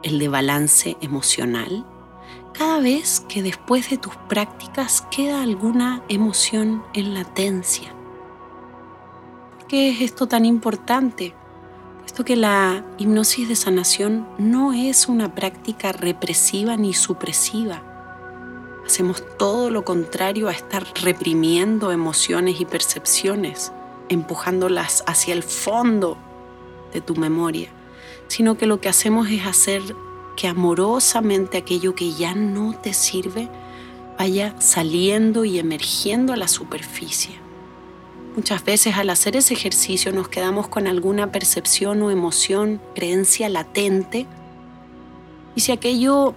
el 0.03 0.19
de 0.19 0.29
balance 0.29 0.97
emocional, 1.01 1.87
cada 2.53 2.81
vez 2.81 3.25
que 3.29 3.43
después 3.43 3.91
de 3.91 3.99
tus 3.99 4.17
prácticas 4.29 5.07
queda 5.11 5.43
alguna 5.43 6.03
emoción 6.09 6.83
en 6.95 7.15
latencia. 7.15 7.95
¿Por 9.59 9.67
qué 9.69 9.91
es 9.91 10.01
esto 10.01 10.27
tan 10.27 10.45
importante? 10.45 11.35
Puesto 12.01 12.25
que 12.25 12.37
la 12.37 12.85
hipnosis 12.99 13.49
de 13.49 13.57
sanación 13.57 14.27
no 14.39 14.73
es 14.73 15.09
una 15.09 15.35
práctica 15.35 15.93
represiva 15.93 16.77
ni 16.77 16.95
supresiva. 16.95 17.83
Hacemos 18.87 19.23
todo 19.39 19.71
lo 19.71 19.85
contrario 19.85 20.49
a 20.49 20.53
estar 20.53 20.87
reprimiendo 21.03 21.91
emociones 21.91 22.61
y 22.61 22.65
percepciones, 22.65 23.73
empujándolas 24.09 25.05
hacia 25.07 25.35
el 25.35 25.43
fondo 25.43 26.17
de 26.93 27.01
tu 27.01 27.17
memoria, 27.17 27.69
sino 28.29 28.57
que 28.57 28.67
lo 28.67 28.81
que 28.81 28.89
hacemos 28.89 29.29
es 29.31 29.47
hacer 29.47 29.83
que 30.37 30.49
amorosamente 30.49 31.59
aquello 31.59 31.95
que 31.95 32.13
ya 32.13 32.35
no 32.35 32.75
te 32.79 32.93
sirve 32.93 33.49
vaya 34.19 34.55
saliendo 34.61 35.45
y 35.45 35.59
emergiendo 35.59 36.33
a 36.33 36.37
la 36.37 36.49
superficie. 36.49 37.35
Muchas 38.35 38.65
veces 38.65 38.97
al 38.97 39.09
hacer 39.11 39.35
ese 39.37 39.55
ejercicio 39.55 40.13
nos 40.13 40.29
quedamos 40.29 40.69
con 40.69 40.87
alguna 40.87 41.33
percepción 41.33 42.03
o 42.03 42.11
emoción, 42.11 42.81
creencia 42.95 43.49
latente, 43.49 44.27
y 45.55 45.61
si 45.61 45.73
aquello 45.73 46.35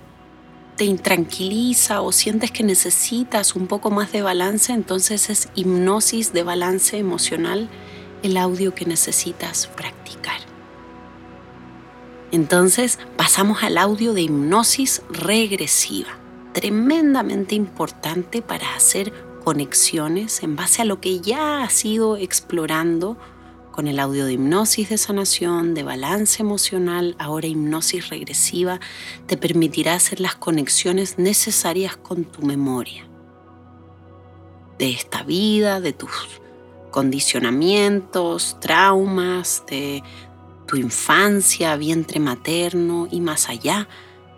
te 0.79 0.85
intranquiliza 0.85 1.99
o 1.99 2.13
sientes 2.13 2.51
que 2.51 2.63
necesitas 2.63 3.53
un 3.53 3.67
poco 3.67 3.91
más 3.91 4.13
de 4.13 4.21
balance, 4.21 4.71
entonces 4.71 5.29
es 5.29 5.49
hipnosis 5.53 6.31
de 6.31 6.43
balance 6.43 6.97
emocional 6.97 7.67
el 8.23 8.37
audio 8.37 8.73
que 8.73 8.85
necesitas 8.85 9.67
practicar. 9.67 10.39
Entonces 12.31 12.97
pasamos 13.17 13.61
al 13.61 13.77
audio 13.77 14.13
de 14.13 14.21
hipnosis 14.21 15.01
regresiva, 15.09 16.17
tremendamente 16.53 17.55
importante 17.55 18.41
para 18.41 18.73
hacer 18.73 19.11
conexiones 19.43 20.43
en 20.43 20.55
base 20.55 20.81
a 20.81 20.85
lo 20.85 21.01
que 21.01 21.19
ya 21.19 21.61
has 21.61 21.83
ido 21.83 22.15
explorando 22.15 23.17
con 23.79 23.87
el 23.87 24.01
audio 24.01 24.25
de 24.25 24.33
hipnosis 24.33 24.89
de 24.89 24.97
sanación, 24.97 25.73
de 25.73 25.83
balance 25.83 26.41
emocional, 26.41 27.15
ahora 27.17 27.47
hipnosis 27.47 28.09
regresiva, 28.09 28.81
te 29.25 29.37
permitirá 29.37 29.93
hacer 29.93 30.19
las 30.19 30.35
conexiones 30.35 31.17
necesarias 31.17 31.95
con 31.95 32.25
tu 32.25 32.41
memoria. 32.41 33.07
De 34.77 34.91
esta 34.91 35.23
vida, 35.23 35.79
de 35.79 35.93
tus 35.93 36.11
condicionamientos, 36.91 38.57
traumas, 38.59 39.63
de 39.69 40.03
tu 40.67 40.75
infancia, 40.75 41.77
vientre 41.77 42.19
materno 42.19 43.07
y 43.09 43.21
más 43.21 43.47
allá 43.47 43.87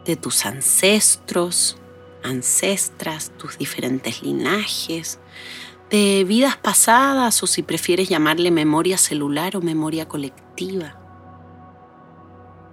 de 0.06 0.18
tus 0.18 0.46
ancestros, 0.46 1.78
ancestras, 2.22 3.32
tus 3.40 3.58
diferentes 3.58 4.22
linajes, 4.22 5.18
de 5.92 6.24
vidas 6.24 6.56
pasadas 6.56 7.44
o 7.44 7.48
si 7.48 7.64
prefieres 7.64 8.08
llamarle 8.08 8.50
memoria 8.50 8.98
celular 8.98 9.58
o 9.58 9.62
memoria 9.62 10.08
colectiva. 10.08 10.98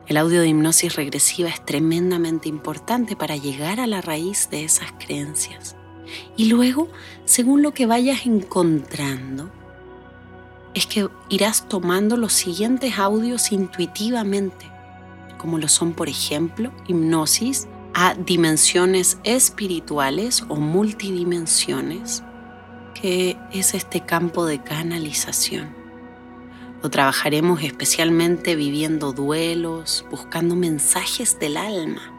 El 0.07 0.17
audio 0.17 0.41
de 0.41 0.47
hipnosis 0.47 0.95
regresiva 0.95 1.49
es 1.49 1.63
tremendamente 1.65 2.49
importante 2.49 3.17
para 3.17 3.37
llegar 3.37 3.81
a 3.81 3.89
la 3.89 4.01
raíz 4.01 4.49
de 4.51 4.65
esas 4.65 4.93
creencias. 4.93 5.77
Y 6.37 6.47
luego, 6.47 6.89
según 7.25 7.61
lo 7.63 7.75
que 7.75 7.87
vayas 7.87 8.25
encontrando, 8.25 9.51
es 10.75 10.87
que 10.87 11.09
irás 11.29 11.69
tomando 11.69 12.17
los 12.17 12.33
siguientes 12.33 13.01
audios 13.01 13.51
intuitivamente, 13.51 14.71
como 15.39 15.59
lo 15.59 15.67
son, 15.67 15.93
por 15.93 16.09
ejemplo, 16.09 16.73
hipnosis 16.87 17.67
a 17.95 18.15
dimensiones 18.15 19.19
espirituales 19.25 20.45
o 20.49 20.55
multidimensiones, 20.55 22.23
es 23.03 23.75
este 23.75 24.01
campo 24.01 24.45
de 24.45 24.63
canalización. 24.63 25.75
Lo 26.83 26.91
trabajaremos 26.91 27.63
especialmente 27.63 28.57
viviendo 28.57 29.13
duelos, 29.13 30.05
buscando 30.11 30.57
mensajes 30.57 31.39
del 31.39 31.57
alma. 31.57 32.13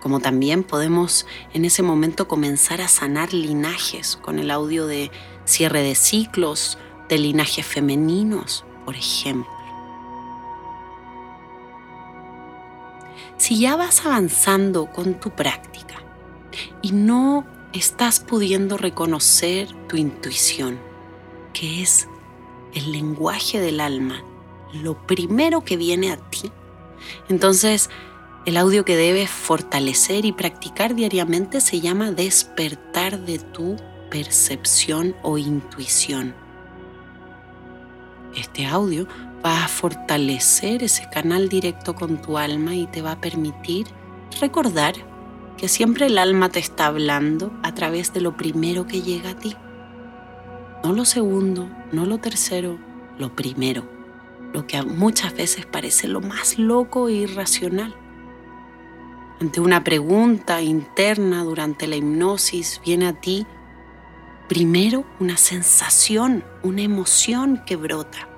Como 0.00 0.20
también 0.20 0.62
podemos 0.62 1.26
en 1.52 1.64
ese 1.64 1.82
momento 1.82 2.26
comenzar 2.26 2.80
a 2.80 2.88
sanar 2.88 3.32
linajes 3.34 4.16
con 4.16 4.38
el 4.38 4.50
audio 4.50 4.86
de 4.86 5.10
cierre 5.44 5.82
de 5.82 5.94
ciclos 5.94 6.78
de 7.08 7.18
linajes 7.18 7.66
femeninos, 7.66 8.64
por 8.84 8.96
ejemplo. 8.96 9.52
Si 13.36 13.58
ya 13.58 13.76
vas 13.76 14.04
avanzando 14.06 14.86
con 14.86 15.14
tu 15.14 15.30
práctica 15.30 15.96
y 16.82 16.92
no 16.92 17.59
estás 17.72 18.20
pudiendo 18.20 18.76
reconocer 18.76 19.68
tu 19.88 19.96
intuición, 19.96 20.78
que 21.52 21.82
es 21.82 22.08
el 22.74 22.92
lenguaje 22.92 23.60
del 23.60 23.80
alma, 23.80 24.22
lo 24.72 25.06
primero 25.06 25.62
que 25.64 25.76
viene 25.76 26.12
a 26.12 26.16
ti, 26.16 26.52
entonces 27.28 27.90
el 28.46 28.56
audio 28.56 28.84
que 28.84 28.96
debes 28.96 29.30
fortalecer 29.30 30.24
y 30.24 30.32
practicar 30.32 30.94
diariamente 30.94 31.60
se 31.60 31.80
llama 31.80 32.10
despertar 32.10 33.20
de 33.20 33.38
tu 33.38 33.76
percepción 34.10 35.14
o 35.22 35.38
intuición. 35.38 36.34
Este 38.34 38.66
audio 38.66 39.06
va 39.44 39.64
a 39.64 39.68
fortalecer 39.68 40.82
ese 40.82 41.08
canal 41.10 41.48
directo 41.48 41.94
con 41.94 42.20
tu 42.20 42.38
alma 42.38 42.74
y 42.74 42.86
te 42.86 43.02
va 43.02 43.12
a 43.12 43.20
permitir 43.20 43.86
recordar 44.40 44.94
que 45.60 45.68
siempre 45.68 46.06
el 46.06 46.16
alma 46.16 46.48
te 46.48 46.58
está 46.58 46.86
hablando 46.86 47.52
a 47.62 47.74
través 47.74 48.14
de 48.14 48.22
lo 48.22 48.34
primero 48.34 48.86
que 48.86 49.02
llega 49.02 49.32
a 49.32 49.36
ti. 49.36 49.54
No 50.82 50.94
lo 50.94 51.04
segundo, 51.04 51.68
no 51.92 52.06
lo 52.06 52.16
tercero, 52.16 52.78
lo 53.18 53.36
primero, 53.36 53.84
lo 54.54 54.66
que 54.66 54.80
muchas 54.80 55.34
veces 55.34 55.66
parece 55.66 56.08
lo 56.08 56.22
más 56.22 56.58
loco 56.58 57.10
e 57.10 57.12
irracional. 57.12 57.94
Ante 59.38 59.60
una 59.60 59.84
pregunta 59.84 60.62
interna 60.62 61.44
durante 61.44 61.86
la 61.86 61.96
hipnosis 61.96 62.80
viene 62.82 63.06
a 63.08 63.12
ti 63.12 63.46
primero 64.48 65.04
una 65.18 65.36
sensación, 65.36 66.42
una 66.62 66.80
emoción 66.80 67.62
que 67.66 67.76
brota. 67.76 68.30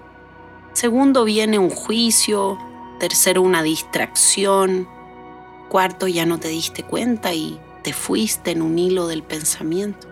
Segundo 0.72 1.22
viene 1.22 1.60
un 1.60 1.70
juicio, 1.70 2.58
tercero 2.98 3.42
una 3.42 3.62
distracción, 3.62 4.88
cuarto 5.72 6.06
ya 6.06 6.26
no 6.26 6.38
te 6.38 6.48
diste 6.48 6.82
cuenta 6.82 7.32
y 7.32 7.58
te 7.82 7.94
fuiste 7.94 8.50
en 8.50 8.60
un 8.60 8.78
hilo 8.78 9.06
del 9.06 9.22
pensamiento. 9.22 10.06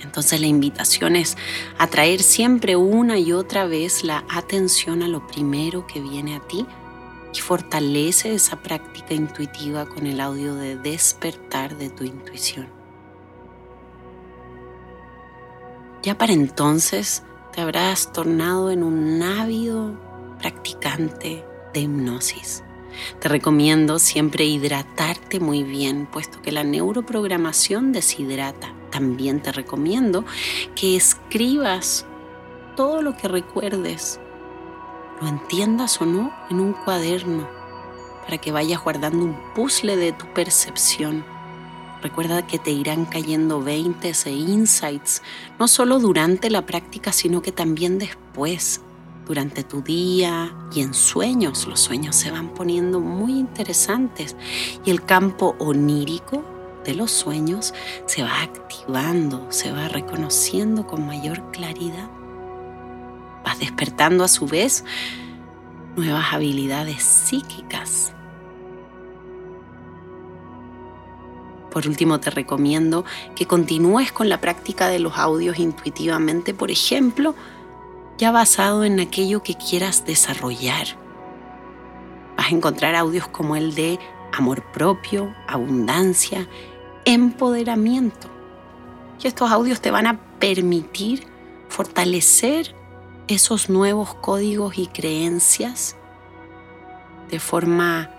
Entonces 0.00 0.38
la 0.38 0.46
invitación 0.46 1.16
es 1.16 1.38
atraer 1.78 2.22
siempre 2.22 2.76
una 2.76 3.18
y 3.18 3.32
otra 3.32 3.64
vez 3.64 4.04
la 4.04 4.26
atención 4.28 5.02
a 5.02 5.08
lo 5.08 5.26
primero 5.26 5.86
que 5.86 6.02
viene 6.02 6.36
a 6.36 6.40
ti 6.40 6.66
y 7.34 7.38
fortalece 7.40 8.34
esa 8.34 8.56
práctica 8.56 9.14
intuitiva 9.14 9.86
con 9.86 10.06
el 10.06 10.20
audio 10.20 10.54
de 10.56 10.76
despertar 10.76 11.78
de 11.78 11.88
tu 11.88 12.04
intuición. 12.04 12.68
Ya 16.02 16.18
para 16.18 16.34
entonces 16.34 17.22
te 17.54 17.62
habrás 17.62 18.12
tornado 18.12 18.70
en 18.70 18.82
un 18.82 19.22
ávido 19.22 19.98
practicante 20.38 21.46
de 21.72 21.80
hipnosis. 21.80 22.62
Te 23.20 23.28
recomiendo 23.28 23.98
siempre 23.98 24.44
hidratarte 24.44 25.40
muy 25.40 25.62
bien, 25.62 26.06
puesto 26.06 26.40
que 26.42 26.52
la 26.52 26.64
neuroprogramación 26.64 27.92
deshidrata. 27.92 28.72
También 28.90 29.40
te 29.40 29.52
recomiendo 29.52 30.24
que 30.74 30.96
escribas 30.96 32.06
todo 32.76 33.02
lo 33.02 33.16
que 33.16 33.28
recuerdes, 33.28 34.20
lo 35.20 35.28
entiendas 35.28 36.00
o 36.00 36.06
no, 36.06 36.32
en 36.50 36.60
un 36.60 36.72
cuaderno, 36.72 37.48
para 38.24 38.38
que 38.38 38.52
vayas 38.52 38.82
guardando 38.82 39.24
un 39.24 39.36
puzzle 39.54 39.96
de 39.96 40.12
tu 40.12 40.26
percepción 40.32 41.24
Recuerda 42.02 42.46
que 42.46 42.58
te 42.58 42.70
irán 42.70 43.06
cayendo 43.06 43.60
20 43.60 44.12
e 44.26 44.30
insights, 44.30 45.22
no 45.58 45.66
solo 45.66 45.98
durante 45.98 46.48
la 46.48 46.64
práctica, 46.64 47.12
sino 47.12 47.42
que 47.42 47.50
también 47.50 47.98
después, 47.98 48.80
durante 49.28 49.62
tu 49.62 49.82
día 49.82 50.52
y 50.74 50.80
en 50.80 50.94
sueños. 50.94 51.66
Los 51.66 51.80
sueños 51.80 52.16
se 52.16 52.30
van 52.30 52.48
poniendo 52.54 52.98
muy 52.98 53.32
interesantes 53.32 54.34
y 54.84 54.90
el 54.90 55.04
campo 55.04 55.54
onírico 55.58 56.42
de 56.84 56.94
los 56.94 57.10
sueños 57.10 57.74
se 58.06 58.22
va 58.22 58.42
activando, 58.42 59.46
se 59.52 59.70
va 59.70 59.86
reconociendo 59.88 60.86
con 60.86 61.06
mayor 61.06 61.52
claridad. 61.52 62.10
Vas 63.44 63.60
despertando 63.60 64.24
a 64.24 64.28
su 64.28 64.46
vez 64.46 64.84
nuevas 65.96 66.32
habilidades 66.32 67.02
psíquicas 67.02 68.12
Por 71.70 71.86
último, 71.86 72.18
te 72.18 72.30
recomiendo 72.30 73.04
que 73.36 73.46
continúes 73.46 74.10
con 74.10 74.28
la 74.28 74.40
práctica 74.40 74.88
de 74.88 74.98
los 74.98 75.16
audios 75.16 75.58
intuitivamente, 75.58 76.54
por 76.54 76.70
ejemplo, 76.70 77.34
ya 78.18 78.32
basado 78.32 78.84
en 78.84 78.98
aquello 79.00 79.42
que 79.42 79.54
quieras 79.54 80.04
desarrollar. 80.04 80.86
Vas 82.36 82.48
a 82.48 82.54
encontrar 82.54 82.96
audios 82.96 83.28
como 83.28 83.56
el 83.56 83.74
de 83.74 83.98
amor 84.32 84.64
propio, 84.72 85.34
abundancia, 85.46 86.48
empoderamiento. 87.04 88.28
Y 89.22 89.28
estos 89.28 89.50
audios 89.50 89.80
te 89.80 89.90
van 89.90 90.06
a 90.06 90.20
permitir 90.38 91.26
fortalecer 91.68 92.74
esos 93.28 93.68
nuevos 93.68 94.14
códigos 94.14 94.78
y 94.78 94.86
creencias 94.88 95.96
de 97.30 97.38
forma 97.38 98.10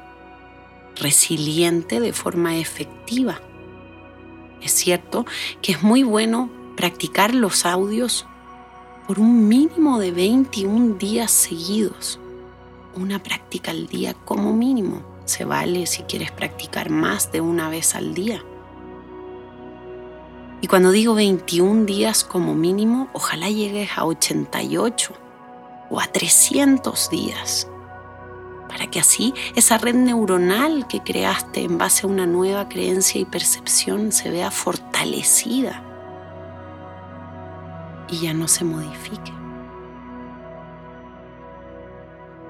resiliente, 0.96 2.00
de 2.00 2.14
forma 2.14 2.58
efectiva. 2.58 3.42
Es 4.62 4.72
cierto 4.72 5.26
que 5.62 5.74
es 5.74 5.84
muy 5.84 6.04
bueno 6.04 6.50
practicar 6.76 7.34
los 7.34 7.66
audios 7.66 8.28
por 9.10 9.20
un 9.20 9.48
mínimo 9.48 9.98
de 9.98 10.12
21 10.12 11.00
días 11.00 11.32
seguidos. 11.32 12.20
Una 12.96 13.18
práctica 13.18 13.72
al 13.72 13.88
día 13.88 14.14
como 14.14 14.54
mínimo. 14.54 15.02
Se 15.26 15.46
vale 15.46 15.88
si 15.88 16.04
quieres 16.04 16.30
practicar 16.30 16.92
más 16.92 17.32
de 17.32 17.42
una 17.42 17.72
vez 17.72 17.96
al 17.96 18.14
día. 18.14 18.44
Y 20.62 20.68
cuando 20.68 20.92
digo 20.92 21.16
21 21.16 21.86
días 21.86 22.24
como 22.24 22.54
mínimo, 22.54 23.10
ojalá 23.14 23.50
llegues 23.50 23.90
a 23.96 24.06
88 24.06 25.14
o 25.90 26.00
a 26.00 26.06
300 26.06 27.10
días 27.10 27.68
para 28.68 28.86
que 28.92 29.00
así 29.00 29.34
esa 29.56 29.80
red 29.80 29.96
neuronal 29.96 30.88
que 30.88 31.02
creaste 31.02 31.64
en 31.64 31.80
base 31.80 32.06
a 32.06 32.10
una 32.12 32.28
nueva 32.28 32.70
creencia 32.70 33.20
y 33.20 33.26
percepción 33.26 34.12
se 34.12 34.30
vea 34.30 34.52
fortalecida 34.52 35.89
y 38.12 38.20
ya 38.22 38.34
no 38.34 38.48
se 38.48 38.64
modifique. 38.64 39.34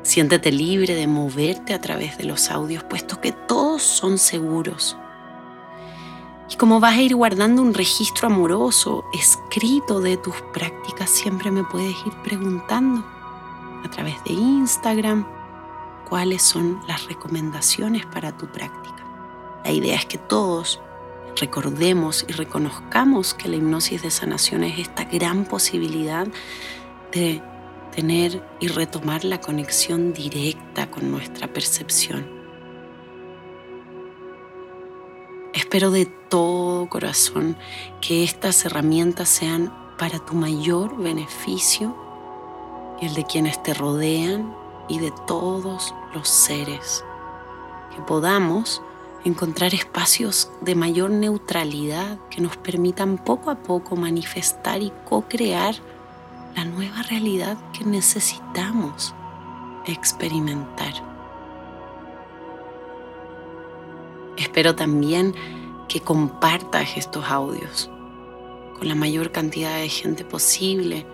Siéntete 0.02 0.52
libre 0.52 0.96
de 0.96 1.08
moverte 1.08 1.74
a 1.74 1.82
través 1.82 2.18
de 2.18 2.24
los 2.24 2.50
audios, 2.50 2.84
puesto 2.84 3.22
que 3.22 3.32
todos 3.32 3.84
son 3.84 4.18
seguros. 4.18 4.98
Y 6.50 6.56
como 6.56 6.80
vas 6.80 6.98
a 6.98 7.02
ir 7.02 7.16
guardando 7.16 7.62
un 7.62 7.74
registro 7.74 8.28
amoroso 8.28 9.06
escrito 9.14 10.00
de 10.00 10.18
tus 10.18 10.36
prácticas, 10.54 11.10
siempre 11.10 11.52
me 11.52 11.64
puedes 11.64 11.96
ir 12.06 12.14
preguntando 12.24 13.06
a 13.86 13.90
través 13.92 14.16
de 14.24 14.34
Instagram, 14.34 15.26
cuáles 16.10 16.42
son 16.42 16.82
las 16.88 17.06
recomendaciones 17.06 18.06
para 18.08 18.36
tu 18.36 18.48
práctica. 18.48 19.06
La 19.64 19.72
idea 19.72 19.96
es 19.96 20.06
que 20.06 20.18
todos 20.18 20.82
recordemos 21.40 22.26
y 22.28 22.34
reconozcamos 22.34 23.34
que 23.34 23.48
la 23.48 23.56
hipnosis 23.56 24.02
de 24.02 24.12
sanación 24.12 24.64
es 24.64 24.80
esta 24.80 25.06
gran 25.06 25.46
posibilidad 25.46 26.28
de 27.12 27.42
tener 27.96 28.44
y 28.60 28.68
retomar 28.68 29.24
la 29.24 29.42
conexión 29.42 30.14
directa 30.14 30.92
con 30.92 31.10
nuestra 31.10 31.48
percepción. 31.48 32.28
Espero 35.54 35.92
de 35.92 36.06
todo 36.06 36.88
corazón 36.88 37.58
que 38.02 38.24
estas 38.24 38.66
herramientas 38.66 39.30
sean 39.30 39.74
para 39.98 40.20
tu 40.20 40.34
mayor 40.34 40.98
beneficio 40.98 41.96
y 43.02 43.08
el 43.08 43.14
de 43.14 43.26
quienes 43.26 43.62
te 43.64 43.74
rodean 43.74 44.56
y 44.88 45.00
de 45.00 45.12
todos 45.28 45.94
los 46.14 46.28
seres. 46.28 47.04
Que 47.96 48.02
podamos 48.04 48.82
encontrar 49.26 49.74
espacios 49.74 50.52
de 50.62 50.76
mayor 50.76 51.12
neutralidad 51.12 52.20
que 52.30 52.42
nos 52.42 52.58
permitan 52.58 53.18
poco 53.18 53.52
a 53.52 53.62
poco 53.64 53.96
manifestar 53.96 54.82
y 54.82 54.92
co-crear 55.08 55.76
la 56.56 56.66
nueva 56.66 57.04
realidad 57.04 57.58
que 57.72 57.84
necesitamos 57.86 59.14
experimentar. 59.86 60.94
Espero 64.38 64.76
también 64.76 65.36
que 65.88 66.00
compartas 66.00 66.96
estos 66.96 67.26
audios 67.26 67.90
con 68.78 68.88
la 68.88 68.96
mayor 68.96 69.32
cantidad 69.32 69.78
de 69.78 69.90
gente 69.90 70.24
posible 70.24 71.06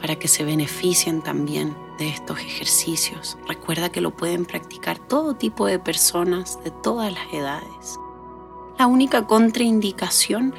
para 0.00 0.16
que 0.16 0.28
se 0.28 0.44
beneficien 0.44 1.22
también 1.22 1.76
de 1.98 2.08
estos 2.08 2.38
ejercicios. 2.40 3.36
Recuerda 3.46 3.90
que 3.90 4.00
lo 4.00 4.12
pueden 4.12 4.46
practicar 4.46 4.98
todo 4.98 5.34
tipo 5.34 5.66
de 5.66 5.78
personas 5.78 6.62
de 6.64 6.70
todas 6.70 7.12
las 7.12 7.32
edades. 7.32 7.98
La 8.78 8.86
única 8.86 9.26
contraindicación 9.26 10.54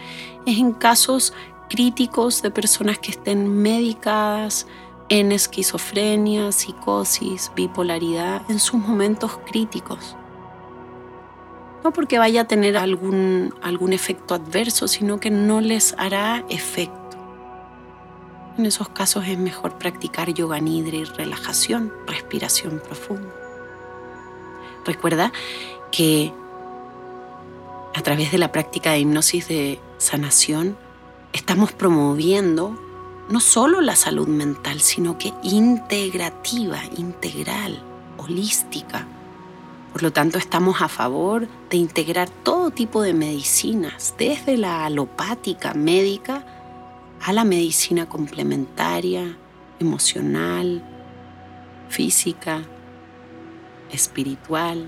es 0.46 0.58
en 0.58 0.74
casos 0.74 1.34
críticos 1.70 2.42
de 2.42 2.52
personas 2.52 3.00
que 3.00 3.12
estén 3.12 3.62
medicadas 3.62 4.68
en 5.08 5.32
esquizofrenia, 5.32 6.52
psicosis, 6.52 7.52
bipolaridad, 7.56 8.42
en 8.50 8.60
sus 8.60 8.80
momentos 8.80 9.40
críticos. 9.46 10.16
No 11.84 11.94
porque 11.94 12.20
vaya 12.20 12.42
a 12.42 12.48
tener 12.48 12.76
algún, 12.76 13.56
algún 13.62 13.94
efecto 13.94 14.36
adverso, 14.36 14.88
sino 14.88 15.20
que 15.20 15.32
no 15.32 15.62
les 15.62 15.96
hará 15.98 16.46
efecto. 16.50 16.99
En 18.58 18.66
esos 18.66 18.90
casos 18.90 19.26
es 19.28 19.38
mejor 19.38 19.78
practicar 19.78 20.34
yoga 20.34 20.60
nidra 20.60 20.98
y 20.98 21.04
relajación, 21.06 21.94
respiración 22.08 22.82
profunda. 22.86 23.34
Recuerda 24.86 25.32
que 25.92 26.34
a 27.96 28.02
través 28.02 28.32
de 28.32 28.38
la 28.38 28.52
práctica 28.52 28.92
de 28.92 29.00
hipnosis 29.00 29.48
de 29.48 29.80
sanación 29.98 30.78
estamos 31.34 31.72
promoviendo 31.72 32.78
no 33.30 33.40
solo 33.40 33.82
la 33.82 33.96
salud 33.96 34.28
mental, 34.28 34.82
sino 34.82 35.18
que 35.18 35.34
integrativa, 35.44 36.80
integral, 36.98 37.82
holística. 38.18 39.06
Por 39.94 40.04
lo 40.04 40.12
tanto, 40.12 40.38
estamos 40.38 40.82
a 40.82 40.88
favor 40.88 41.48
de 41.70 41.78
integrar 41.78 42.30
todo 42.30 42.72
tipo 42.72 43.02
de 43.02 43.14
medicinas, 43.14 44.16
desde 44.18 44.58
la 44.58 44.86
alopática 44.86 45.74
médica 45.74 46.44
a 47.22 47.34
la 47.34 47.44
medicina 47.44 48.08
complementaria, 48.08 49.38
emocional, 49.80 50.84
física, 51.90 52.64
espiritual 53.92 54.86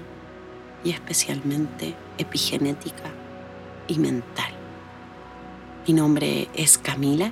y 0.83 0.91
especialmente 0.91 1.95
epigenética 2.17 3.11
y 3.87 3.99
mental. 3.99 4.51
Mi 5.87 5.93
nombre 5.93 6.47
es 6.53 6.77
Camila 6.77 7.31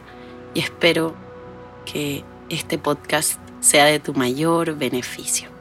y 0.53 0.59
espero 0.59 1.15
que 1.85 2.23
este 2.49 2.77
podcast 2.77 3.39
sea 3.59 3.85
de 3.85 3.99
tu 3.99 4.13
mayor 4.13 4.75
beneficio. 4.77 5.58